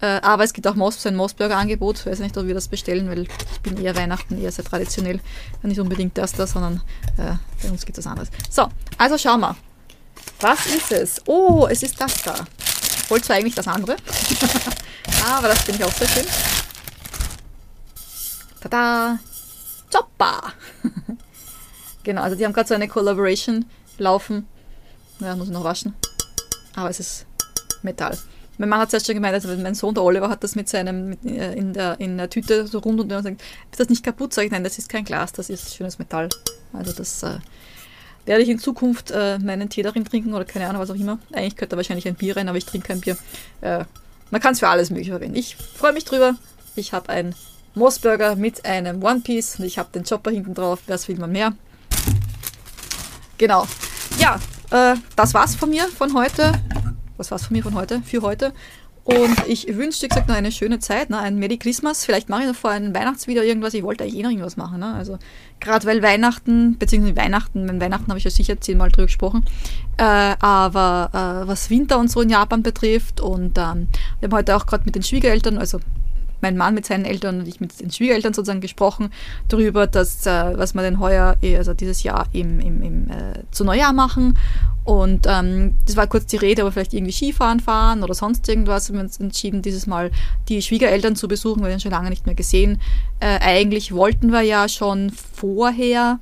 aber 0.00 0.44
es 0.44 0.54
gibt 0.54 0.66
auch 0.66 0.74
Moss, 0.74 1.04
ein 1.06 1.16
Mossburger 1.16 1.58
Angebot. 1.58 1.98
Ich 1.98 2.06
weiß 2.06 2.20
nicht, 2.20 2.36
ob 2.38 2.46
wir 2.46 2.54
das 2.54 2.68
bestellen, 2.68 3.10
weil 3.10 3.24
ich 3.24 3.60
bin 3.62 3.76
eher 3.76 3.94
Weihnachten 3.94 4.40
eher 4.40 4.50
sehr 4.50 4.64
traditionell. 4.64 5.20
Nicht 5.62 5.80
unbedingt 5.80 6.16
das 6.16 6.32
da, 6.32 6.46
sondern 6.46 6.80
bei 7.16 7.68
uns 7.68 7.84
gibt 7.84 7.98
es 7.98 8.06
was 8.06 8.10
anderes. 8.10 8.30
So, 8.50 8.68
also 8.96 9.18
schauen 9.18 9.40
wir. 9.40 9.56
Was 10.40 10.66
ist 10.66 10.92
es? 10.92 11.22
Oh, 11.26 11.66
es 11.70 11.82
ist 11.82 12.00
das 12.00 12.22
da. 12.22 12.34
Wollte 13.08 13.26
zwar 13.26 13.36
eigentlich 13.36 13.54
das 13.54 13.68
andere. 13.68 13.96
Aber 15.26 15.48
das 15.48 15.62
finde 15.62 15.82
ich 15.82 15.84
auch 15.84 15.92
sehr 15.92 16.08
schön. 16.08 16.26
Tada! 18.60 19.18
Choppa! 19.92 20.52
genau, 22.02 22.22
also 22.22 22.36
die 22.36 22.44
haben 22.44 22.52
gerade 22.52 22.68
so 22.68 22.74
eine 22.74 22.88
Collaboration 22.88 23.64
laufen. 23.98 24.46
Ja, 25.20 25.36
muss 25.36 25.48
ich 25.48 25.52
noch 25.52 25.64
waschen. 25.64 25.94
Aber 26.74 26.90
es 26.90 27.00
ist 27.00 27.26
Metall. 27.82 28.18
Mein 28.58 28.68
Mann 28.70 28.80
hat 28.80 28.90
zuerst 28.90 29.06
schon 29.06 29.14
gemeint, 29.14 29.34
also 29.34 29.48
mein 29.56 29.74
Sohn, 29.74 29.94
der 29.94 30.02
Oliver, 30.02 30.28
hat 30.28 30.42
das 30.42 30.54
mit 30.54 30.68
seinem 30.68 31.10
mit, 31.10 31.24
äh, 31.24 31.52
in, 31.52 31.72
der, 31.74 32.00
in 32.00 32.16
der 32.16 32.30
Tüte 32.30 32.66
so 32.66 32.78
rund 32.78 33.00
und 33.00 33.08
dann 33.08 33.22
sagt, 33.22 33.42
ist 33.70 33.80
das 33.80 33.88
nicht 33.88 34.02
kaputt? 34.02 34.32
Sag 34.32 34.44
ich, 34.44 34.50
nein, 34.50 34.64
das 34.64 34.78
ist 34.78 34.88
kein 34.88 35.04
Glas, 35.04 35.32
das 35.32 35.50
ist 35.50 35.74
schönes 35.74 35.98
Metall. 35.98 36.28
Also 36.72 36.92
das 36.92 37.22
äh, 37.22 37.38
werde 38.26 38.42
ich 38.42 38.48
in 38.48 38.58
Zukunft 38.58 39.10
äh, 39.10 39.38
meinen 39.38 39.68
Tee 39.68 39.82
darin 39.82 40.04
trinken 40.04 40.34
oder 40.34 40.44
keine 40.44 40.68
Ahnung, 40.68 40.82
was 40.82 40.90
auch 40.90 40.96
immer. 40.96 41.18
Eigentlich 41.32 41.56
könnte 41.56 41.70
da 41.70 41.76
wahrscheinlich 41.76 42.06
ein 42.06 42.16
Bier 42.16 42.36
rein, 42.36 42.48
aber 42.48 42.58
ich 42.58 42.66
trinke 42.66 42.88
kein 42.88 43.00
Bier. 43.00 43.16
Äh, 43.60 43.84
man 44.30 44.40
kann 44.40 44.52
es 44.52 44.58
für 44.58 44.68
alles 44.68 44.90
Mögliche 44.90 45.12
verwenden. 45.12 45.36
Ich 45.36 45.56
freue 45.56 45.92
mich 45.92 46.04
drüber. 46.04 46.34
Ich 46.74 46.92
habe 46.92 47.08
einen 47.08 47.34
Mossburger 47.74 48.36
mit 48.36 48.64
einem 48.64 49.02
One 49.02 49.20
Piece 49.20 49.58
und 49.58 49.64
ich 49.64 49.78
habe 49.78 49.88
den 49.94 50.04
Chopper 50.04 50.30
hinten 50.30 50.54
drauf. 50.54 50.80
Was 50.86 51.08
will 51.08 51.18
man 51.18 51.30
mehr? 51.30 51.54
Genau. 53.38 53.66
Ja, 54.18 54.40
äh, 54.70 54.96
das 55.14 55.34
war's 55.34 55.54
von 55.54 55.70
mir 55.70 55.86
von 55.88 56.14
heute. 56.14 56.52
Was 57.16 57.30
war's 57.30 57.46
von 57.46 57.56
mir 57.56 57.62
von 57.62 57.74
heute? 57.74 58.02
Für 58.02 58.22
heute. 58.22 58.52
Und 59.06 59.46
ich 59.46 59.68
wünsche 59.76 60.00
dir 60.00 60.08
gesagt 60.08 60.26
noch 60.26 60.34
eine 60.34 60.50
schöne 60.50 60.80
Zeit, 60.80 61.10
ne? 61.10 61.18
ein 61.18 61.38
Merry 61.38 61.58
Christmas. 61.58 62.04
Vielleicht 62.04 62.28
mache 62.28 62.42
ich 62.42 62.48
noch 62.48 62.56
vor 62.56 62.70
einem 62.70 62.92
Weihnachtsvideo 62.92 63.44
irgendwas. 63.44 63.72
Ich 63.74 63.84
wollte 63.84 64.02
eigentlich 64.02 64.18
eh 64.18 64.22
noch 64.24 64.30
irgendwas 64.30 64.56
machen. 64.56 64.80
Ne? 64.80 64.94
Also 64.94 65.20
gerade 65.60 65.86
weil 65.86 66.02
Weihnachten, 66.02 66.76
beziehungsweise 66.76 67.16
Weihnachten, 67.16 67.66
mein 67.66 67.80
Weihnachten 67.80 68.08
habe 68.08 68.18
ich 68.18 68.24
ja 68.24 68.32
sicher 68.32 68.60
zehnmal 68.60 68.90
drüber 68.90 69.06
gesprochen. 69.06 69.44
Äh, 69.96 70.02
aber 70.02 71.10
äh, 71.12 71.46
was 71.46 71.70
Winter 71.70 72.00
und 72.00 72.10
so 72.10 72.20
in 72.20 72.30
Japan 72.30 72.64
betrifft 72.64 73.20
und 73.20 73.56
ähm, 73.56 73.86
wir 74.18 74.28
haben 74.28 74.32
heute 74.32 74.56
auch 74.56 74.66
gerade 74.66 74.82
mit 74.84 74.96
den 74.96 75.04
Schwiegereltern, 75.04 75.58
also 75.58 75.78
mein 76.40 76.56
Mann 76.56 76.74
mit 76.74 76.84
seinen 76.84 77.04
Eltern 77.04 77.40
und 77.40 77.48
ich 77.48 77.60
mit 77.60 77.80
den 77.80 77.90
Schwiegereltern 77.90 78.34
sozusagen 78.34 78.60
gesprochen 78.60 79.10
darüber, 79.48 79.86
dass, 79.86 80.26
äh, 80.26 80.58
was 80.58 80.74
wir 80.74 80.82
denn 80.82 80.98
heuer, 80.98 81.36
eh, 81.42 81.56
also 81.56 81.74
dieses 81.74 82.02
Jahr 82.02 82.26
im, 82.32 82.60
im, 82.60 82.82
im 82.82 83.10
äh, 83.10 83.42
zu 83.52 83.64
Neujahr 83.64 83.92
machen. 83.92 84.36
Und 84.86 85.26
ähm, 85.28 85.76
das 85.84 85.96
war 85.96 86.06
kurz 86.06 86.26
die 86.26 86.36
Rede, 86.36 86.62
aber 86.62 86.70
vielleicht 86.70 86.94
irgendwie 86.94 87.12
Skifahren 87.12 87.58
fahren 87.58 88.04
oder 88.04 88.14
sonst 88.14 88.48
irgendwas. 88.48 88.88
Wir 88.88 88.98
haben 88.98 89.06
uns 89.06 89.18
entschieden, 89.18 89.60
dieses 89.60 89.88
Mal 89.88 90.12
die 90.48 90.62
Schwiegereltern 90.62 91.16
zu 91.16 91.26
besuchen, 91.26 91.60
weil 91.60 91.70
wir 91.70 91.76
ihn 91.76 91.80
schon 91.80 91.90
lange 91.90 92.08
nicht 92.08 92.24
mehr 92.24 92.36
gesehen. 92.36 92.80
Äh, 93.18 93.40
eigentlich 93.40 93.92
wollten 93.92 94.30
wir 94.30 94.42
ja 94.42 94.68
schon 94.68 95.10
vorher 95.10 96.20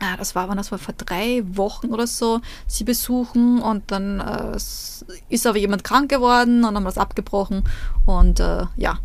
ah, 0.00 0.16
das 0.18 0.34
war, 0.34 0.48
wann 0.48 0.56
das 0.56 0.70
war, 0.70 0.78
vor 0.78 0.94
drei 0.96 1.42
Wochen 1.46 1.88
oder 1.88 2.06
so, 2.06 2.40
sie 2.66 2.84
besuchen 2.84 3.60
und 3.60 3.90
dann 3.90 4.20
äh, 4.20 4.56
ist 5.28 5.46
aber 5.46 5.58
jemand 5.58 5.84
krank 5.84 6.10
geworden 6.10 6.64
und 6.64 6.74
haben 6.74 6.82
wir 6.82 6.88
das 6.88 6.98
abgebrochen 6.98 7.62
und 8.04 8.40
äh, 8.40 8.64
ja, 8.76 8.98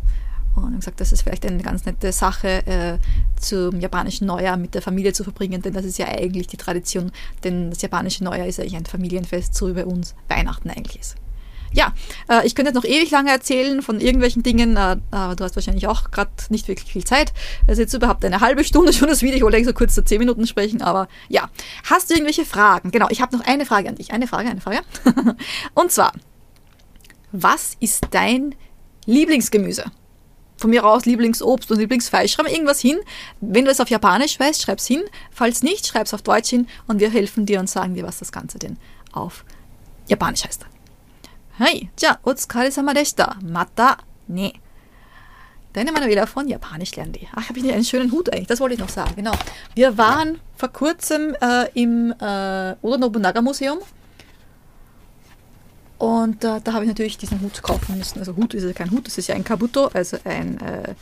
und 0.64 0.76
gesagt, 0.76 1.00
das 1.00 1.12
ist 1.12 1.22
vielleicht 1.22 1.46
eine 1.46 1.62
ganz 1.62 1.84
nette 1.84 2.12
Sache, 2.12 2.66
äh, 2.66 2.98
zum 3.40 3.80
japanischen 3.80 4.26
Neujahr 4.26 4.56
mit 4.56 4.74
der 4.74 4.82
Familie 4.82 5.12
zu 5.12 5.24
verbringen, 5.24 5.62
denn 5.62 5.72
das 5.72 5.84
ist 5.84 5.98
ja 5.98 6.06
eigentlich 6.08 6.46
die 6.46 6.56
Tradition, 6.56 7.12
denn 7.44 7.70
das 7.70 7.82
japanische 7.82 8.24
Neujahr 8.24 8.46
ist 8.46 8.60
eigentlich 8.60 8.76
ein 8.76 8.86
Familienfest, 8.86 9.54
so 9.54 9.68
wie 9.68 9.72
bei 9.72 9.84
uns 9.84 10.14
Weihnachten 10.28 10.70
eigentlich 10.70 11.00
ist. 11.00 11.16
Ja, 11.72 11.92
äh, 12.30 12.46
ich 12.46 12.54
könnte 12.54 12.70
jetzt 12.70 12.76
noch 12.76 12.88
ewig 12.88 13.10
lange 13.10 13.30
erzählen 13.30 13.82
von 13.82 14.00
irgendwelchen 14.00 14.42
Dingen, 14.42 14.76
äh, 14.76 14.96
aber 15.10 15.36
du 15.36 15.44
hast 15.44 15.56
wahrscheinlich 15.56 15.86
auch 15.86 16.10
gerade 16.10 16.30
nicht 16.48 16.68
wirklich 16.68 16.92
viel 16.92 17.04
Zeit. 17.04 17.32
Ist 17.66 17.78
jetzt 17.78 17.94
überhaupt 17.94 18.24
eine 18.24 18.40
halbe 18.40 18.64
Stunde 18.64 18.92
schon 18.92 19.08
das 19.08 19.22
Video. 19.22 19.36
Ich 19.36 19.42
wollte 19.42 19.64
so 19.64 19.72
kurz 19.72 19.94
zu 19.94 20.04
zehn 20.04 20.18
Minuten 20.18 20.46
sprechen, 20.46 20.82
aber 20.82 21.08
ja. 21.28 21.50
Hast 21.84 22.10
du 22.10 22.14
irgendwelche 22.14 22.44
Fragen? 22.44 22.90
Genau, 22.90 23.08
ich 23.10 23.20
habe 23.20 23.36
noch 23.36 23.46
eine 23.46 23.66
Frage 23.66 23.88
an 23.88 23.96
dich. 23.96 24.12
Eine 24.12 24.26
Frage, 24.26 24.48
eine 24.48 24.60
Frage. 24.60 24.80
Und 25.74 25.92
zwar, 25.92 26.12
was 27.32 27.76
ist 27.80 28.06
dein 28.10 28.54
Lieblingsgemüse? 29.04 29.84
Von 30.58 30.70
mir 30.70 30.84
aus 30.84 31.06
Lieblingsobst 31.06 31.70
und 31.70 31.78
Lieblingsfleisch, 31.78 32.32
schreib 32.32 32.50
irgendwas 32.50 32.80
hin. 32.80 32.98
Wenn 33.40 33.64
du 33.64 33.70
es 33.70 33.80
auf 33.80 33.88
Japanisch 33.88 34.38
weißt, 34.38 34.60
schreib's 34.60 34.86
hin. 34.86 35.02
Falls 35.30 35.62
nicht, 35.62 35.86
schreib's 35.86 36.12
auf 36.12 36.22
Deutsch 36.22 36.50
hin 36.50 36.66
und 36.86 37.00
wir 37.00 37.10
helfen 37.10 37.46
dir 37.46 37.60
und 37.60 37.70
sagen 37.70 37.94
dir, 37.94 38.04
was 38.04 38.18
das 38.18 38.32
Ganze 38.32 38.58
denn 38.58 38.76
auf 39.12 39.44
Japanisch 40.08 40.44
heißt. 40.44 40.66
Hey, 41.58 41.90
ja, 42.00 42.18
otsukaresama 42.22 42.92
deshita. 42.92 43.36
Mata 43.42 43.96
ne. 44.26 44.52
Deine 45.72 45.92
Manuela 45.92 46.26
von 46.26 46.48
Japanisch 46.48 46.94
lernen 46.96 47.12
die. 47.12 47.28
Ach, 47.34 47.48
habe 47.48 47.58
ich 47.58 47.64
nicht 47.64 47.74
einen 47.74 47.84
schönen 47.84 48.10
Hut 48.10 48.32
eigentlich? 48.32 48.48
Das 48.48 48.60
wollte 48.60 48.74
ich 48.74 48.80
noch 48.80 48.88
sagen, 48.88 49.12
genau. 49.16 49.32
Wir 49.74 49.96
waren 49.98 50.40
vor 50.56 50.70
kurzem 50.70 51.36
äh, 51.40 51.68
im 51.74 52.12
äh, 52.12 52.74
Oda 52.82 52.98
Nobunaga 52.98 53.42
Museum 53.42 53.78
und 55.98 56.44
äh, 56.44 56.60
da 56.62 56.72
habe 56.72 56.84
ich 56.84 56.88
natürlich 56.88 57.18
diesen 57.18 57.40
Hut 57.40 57.62
kaufen 57.62 57.98
müssen. 57.98 58.20
Also 58.20 58.36
Hut 58.36 58.54
ist 58.54 58.62
ja 58.62 58.72
kein 58.72 58.90
Hut, 58.92 59.06
das 59.06 59.18
ist 59.18 59.26
ja 59.26 59.34
ein 59.34 59.44
Kabuto, 59.44 59.86
also 59.92 60.16
ein, 60.24 60.60
äh, 60.60 60.94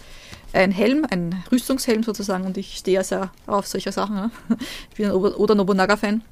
ein 0.54 0.70
Helm, 0.70 1.06
ein 1.10 1.44
Rüstungshelm 1.52 2.02
sozusagen. 2.02 2.44
Und 2.46 2.56
ich 2.56 2.78
stehe 2.78 2.96
ja 2.96 3.04
sehr 3.04 3.30
auf 3.46 3.66
solche 3.66 3.92
Sachen. 3.92 4.16
Ne? 4.16 4.30
Ich 4.90 4.96
bin 4.96 5.06
ein 5.06 5.12
Oda 5.12 5.54
Nobunaga-Fan. 5.54 6.22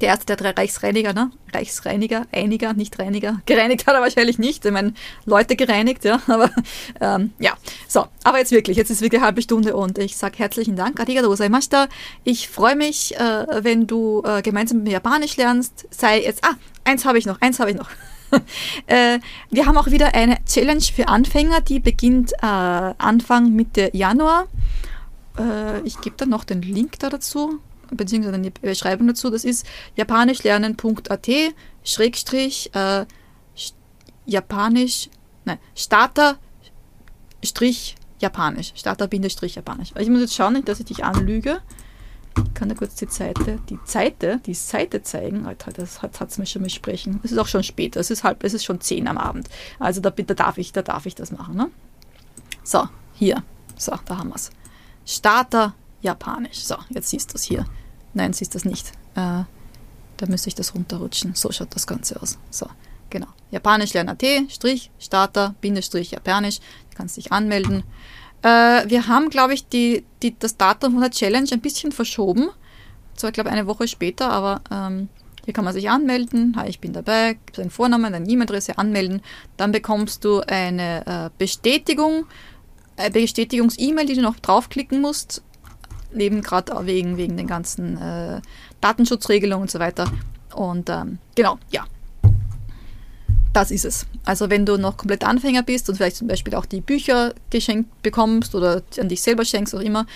Der 0.00 0.08
erste 0.08 0.26
der 0.26 0.36
drei 0.36 0.50
Reichsreiniger, 0.50 1.12
ne? 1.12 1.30
Reichsreiniger, 1.52 2.26
einiger, 2.32 2.74
nicht 2.74 2.98
Reiniger. 2.98 3.40
Gereinigt 3.46 3.86
hat 3.86 3.94
er 3.94 4.00
wahrscheinlich 4.00 4.38
nicht. 4.38 4.64
Ich 4.64 4.72
meine, 4.72 4.92
Leute 5.24 5.56
gereinigt, 5.56 6.04
ja. 6.04 6.20
Aber 6.26 6.50
ähm, 7.00 7.32
ja. 7.38 7.54
So, 7.88 8.06
aber 8.24 8.38
jetzt 8.38 8.50
wirklich, 8.50 8.76
jetzt 8.76 8.90
ist 8.90 9.00
wirklich 9.00 9.20
eine 9.20 9.26
halbe 9.26 9.42
Stunde 9.42 9.76
und 9.76 9.98
ich 9.98 10.16
sage 10.16 10.38
herzlichen 10.38 10.76
Dank. 10.76 11.00
Arigato 11.00 11.28
gozaimashita. 11.28 11.88
Ich 12.24 12.48
freue 12.48 12.76
mich, 12.76 13.16
äh, 13.16 13.46
wenn 13.64 13.86
du 13.86 14.22
äh, 14.24 14.42
gemeinsam 14.42 14.78
mit 14.78 14.88
mir 14.88 14.92
Japanisch 14.94 15.36
lernst. 15.36 15.86
Sei 15.90 16.22
jetzt, 16.22 16.44
ah, 16.44 16.54
eins 16.84 17.04
habe 17.04 17.18
ich 17.18 17.26
noch, 17.26 17.40
eins 17.40 17.60
habe 17.60 17.70
ich 17.70 17.76
noch. 17.76 17.88
äh, 18.86 19.18
wir 19.50 19.66
haben 19.66 19.78
auch 19.78 19.86
wieder 19.86 20.14
eine 20.14 20.38
Challenge 20.44 20.82
für 20.82 21.08
Anfänger, 21.08 21.60
die 21.60 21.80
beginnt 21.80 22.32
äh, 22.32 22.46
Anfang 22.46 23.52
Mitte 23.52 23.90
Januar. 23.92 24.46
Äh, 25.38 25.80
ich 25.84 26.00
gebe 26.00 26.16
dann 26.16 26.30
noch 26.30 26.44
den 26.44 26.62
Link 26.62 26.98
da 26.98 27.08
dazu 27.08 27.60
beziehungsweise 27.90 28.36
eine 28.36 28.50
Beschreibung 28.50 29.06
dazu. 29.06 29.30
Das 29.30 29.44
ist 29.44 29.66
japanischlernen.at 29.96 31.28
Schrägstrich 31.84 32.74
äh, 32.74 33.06
Japanisch, 34.26 35.08
nein, 35.44 35.58
Starter 35.74 36.38
Strich 37.44 37.96
Japanisch. 38.20 38.72
Starter 38.74 39.06
Bindestrich 39.06 39.54
Japanisch. 39.54 39.92
Ich 39.98 40.08
muss 40.08 40.20
jetzt 40.20 40.34
schauen, 40.34 40.64
dass 40.64 40.80
ich 40.80 40.86
dich 40.86 41.04
anlüge. 41.04 41.60
Ich 42.36 42.54
kann 42.54 42.68
da 42.68 42.74
kurz 42.74 42.96
die 42.96 43.06
Seite, 43.06 43.58
die 43.70 43.78
Seite, 43.84 44.40
die 44.44 44.54
Seite 44.54 45.02
zeigen. 45.02 45.46
Alter, 45.46 45.72
das 45.72 46.02
hat 46.02 46.20
es 46.20 46.38
mir 46.38 46.46
schon 46.46 46.62
mal 46.62 46.68
sprechen. 46.68 47.20
Es 47.22 47.32
ist 47.32 47.38
auch 47.38 47.46
schon 47.46 47.62
später. 47.62 48.00
Es 48.00 48.10
ist 48.10 48.24
halb, 48.24 48.44
es 48.44 48.52
ist 48.52 48.64
schon 48.64 48.80
10 48.80 49.08
am 49.08 49.16
Abend. 49.16 49.48
Also 49.78 50.00
da, 50.00 50.10
da 50.10 50.34
darf 50.34 50.58
ich, 50.58 50.72
da 50.72 50.82
darf 50.82 51.06
ich 51.06 51.14
das 51.14 51.30
machen. 51.30 51.56
Ne? 51.56 51.70
So, 52.62 52.88
hier. 53.14 53.42
So, 53.78 53.94
da 54.06 54.18
haben 54.18 54.28
wir 54.30 54.36
es. 54.36 54.50
Starter 55.06 55.74
Japanisch. 56.06 56.64
So, 56.64 56.76
jetzt 56.90 57.10
siehst 57.10 57.32
du 57.32 57.36
es 57.36 57.42
hier. 57.42 57.66
Nein, 58.14 58.32
siehst 58.32 58.54
du 58.54 58.58
es 58.58 58.64
nicht. 58.64 58.92
Äh, 59.14 59.44
da 60.16 60.26
müsste 60.28 60.48
ich 60.48 60.54
das 60.54 60.74
runterrutschen. 60.74 61.34
So 61.34 61.50
schaut 61.52 61.74
das 61.74 61.86
Ganze 61.86 62.20
aus. 62.22 62.38
So, 62.50 62.66
genau. 63.10 63.26
Japanisch 63.50 63.92
lernen 63.92 64.10
AT, 64.10 64.24
Strich, 64.48 64.90
Starter, 64.98 65.54
Bindestrich, 65.60 66.12
Japanisch. 66.12 66.60
Du 66.90 66.96
kannst 66.96 67.16
dich 67.16 67.32
anmelden. 67.32 67.82
Äh, 68.42 68.88
wir 68.88 69.08
haben, 69.08 69.30
glaube 69.30 69.54
ich, 69.54 69.66
die, 69.66 70.04
die, 70.22 70.38
das 70.38 70.56
Datum 70.56 70.92
von 70.92 71.00
der 71.02 71.10
Challenge 71.10 71.48
ein 71.52 71.60
bisschen 71.60 71.92
verschoben. 71.92 72.48
Zwar, 73.16 73.32
glaube 73.32 73.50
ich, 73.50 73.54
eine 73.54 73.66
Woche 73.66 73.88
später, 73.88 74.30
aber 74.30 74.60
ähm, 74.70 75.08
hier 75.44 75.54
kann 75.54 75.64
man 75.64 75.74
sich 75.74 75.90
anmelden. 75.90 76.54
Hi, 76.56 76.68
ich 76.68 76.80
bin 76.80 76.92
dabei. 76.92 77.36
Deinen 77.54 77.70
Vornamen, 77.70 78.12
deine 78.12 78.28
E-Mail-Adresse 78.28 78.78
anmelden. 78.78 79.22
Dann 79.56 79.72
bekommst 79.72 80.24
du 80.24 80.40
eine 80.40 81.06
äh, 81.06 81.30
Bestätigung, 81.36 82.26
eine 82.96 83.10
Bestätigungs-E-Mail, 83.10 84.06
die 84.06 84.14
du 84.14 84.22
noch 84.22 84.38
draufklicken 84.38 85.00
musst 85.00 85.42
eben 86.16 86.42
gerade 86.42 86.86
wegen, 86.86 87.16
wegen 87.16 87.36
den 87.36 87.46
ganzen 87.46 88.00
äh, 88.00 88.40
Datenschutzregelungen 88.80 89.62
und 89.62 89.70
so 89.70 89.78
weiter. 89.78 90.10
Und 90.54 90.88
ähm, 90.90 91.18
genau, 91.34 91.58
ja. 91.70 91.84
Das 93.52 93.70
ist 93.70 93.84
es. 93.84 94.06
Also 94.24 94.50
wenn 94.50 94.66
du 94.66 94.76
noch 94.76 94.98
komplett 94.98 95.24
Anfänger 95.24 95.62
bist 95.62 95.88
und 95.88 95.96
vielleicht 95.96 96.16
zum 96.16 96.28
Beispiel 96.28 96.54
auch 96.54 96.66
die 96.66 96.82
Bücher 96.82 97.34
geschenkt 97.48 98.02
bekommst 98.02 98.54
oder 98.54 98.82
an 99.00 99.08
dich 99.08 99.22
selber 99.22 99.44
schenkst, 99.44 99.74
auch 99.74 99.80
immer, 99.80 100.06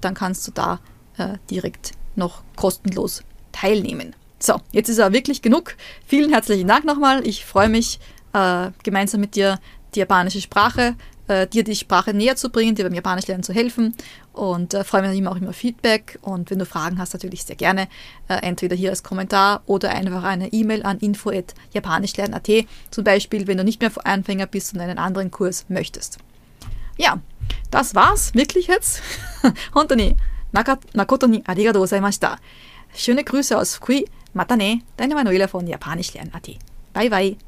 dann 0.00 0.14
kannst 0.14 0.46
du 0.48 0.52
da 0.52 0.80
äh, 1.16 1.38
direkt 1.50 1.92
noch 2.16 2.42
kostenlos 2.56 3.22
teilnehmen. 3.52 4.14
So, 4.40 4.60
jetzt 4.72 4.88
ist 4.88 4.98
er 4.98 5.12
wirklich 5.12 5.42
genug. 5.42 5.76
Vielen 6.06 6.30
herzlichen 6.30 6.68
Dank 6.68 6.84
nochmal. 6.84 7.26
Ich 7.26 7.44
freue 7.44 7.68
mich, 7.68 7.98
äh, 8.32 8.70
gemeinsam 8.82 9.20
mit 9.20 9.34
dir 9.34 9.58
die 9.94 10.00
japanische 10.00 10.40
Sprache 10.40 10.94
äh, 11.28 11.46
dir 11.46 11.64
die 11.64 11.76
Sprache 11.76 12.12
näher 12.12 12.36
zu 12.36 12.50
bringen, 12.50 12.74
dir 12.74 12.84
beim 12.84 12.94
Japanisch 12.94 13.26
lernen 13.26 13.42
zu 13.42 13.52
helfen 13.52 13.94
und 14.32 14.74
äh, 14.74 14.84
freue 14.84 15.02
mich 15.02 15.18
immer 15.18 15.30
auch 15.30 15.36
immer 15.36 15.52
Feedback 15.52 16.18
und 16.22 16.50
wenn 16.50 16.58
du 16.58 16.66
Fragen 16.66 16.98
hast, 16.98 17.12
natürlich 17.12 17.44
sehr 17.44 17.56
gerne, 17.56 17.88
äh, 18.28 18.34
entweder 18.42 18.74
hier 18.74 18.90
als 18.90 19.02
Kommentar 19.02 19.62
oder 19.66 19.90
einfach 19.90 20.24
eine 20.24 20.52
E-Mail 20.52 20.82
an 20.82 20.98
info.japanischlernen.at, 20.98 22.66
zum 22.90 23.04
Beispiel, 23.04 23.46
wenn 23.46 23.58
du 23.58 23.64
nicht 23.64 23.80
mehr 23.80 23.92
Anfänger 24.04 24.46
bist 24.46 24.74
und 24.74 24.80
einen 24.80 24.98
anderen 24.98 25.30
Kurs 25.30 25.66
möchtest. 25.68 26.18
Ja, 26.96 27.20
das 27.70 27.94
war's, 27.94 28.34
wirklich 28.34 28.66
jetzt. 28.66 29.02
Hontoni, 29.74 30.16
Makoto 30.52 31.26
ni 31.26 31.42
arigatou 31.46 31.80
gozaimashita. 31.80 32.38
Schöne 32.94 33.24
Grüße 33.24 33.56
aus 33.56 33.76
Fukui. 33.76 34.06
Mata 34.34 34.56
ne, 34.56 34.82
deine 34.96 35.14
Manuela 35.14 35.48
von 35.48 35.66
Japanischlernen.at. 35.66 36.48
Bye 36.92 37.10
bye. 37.10 37.47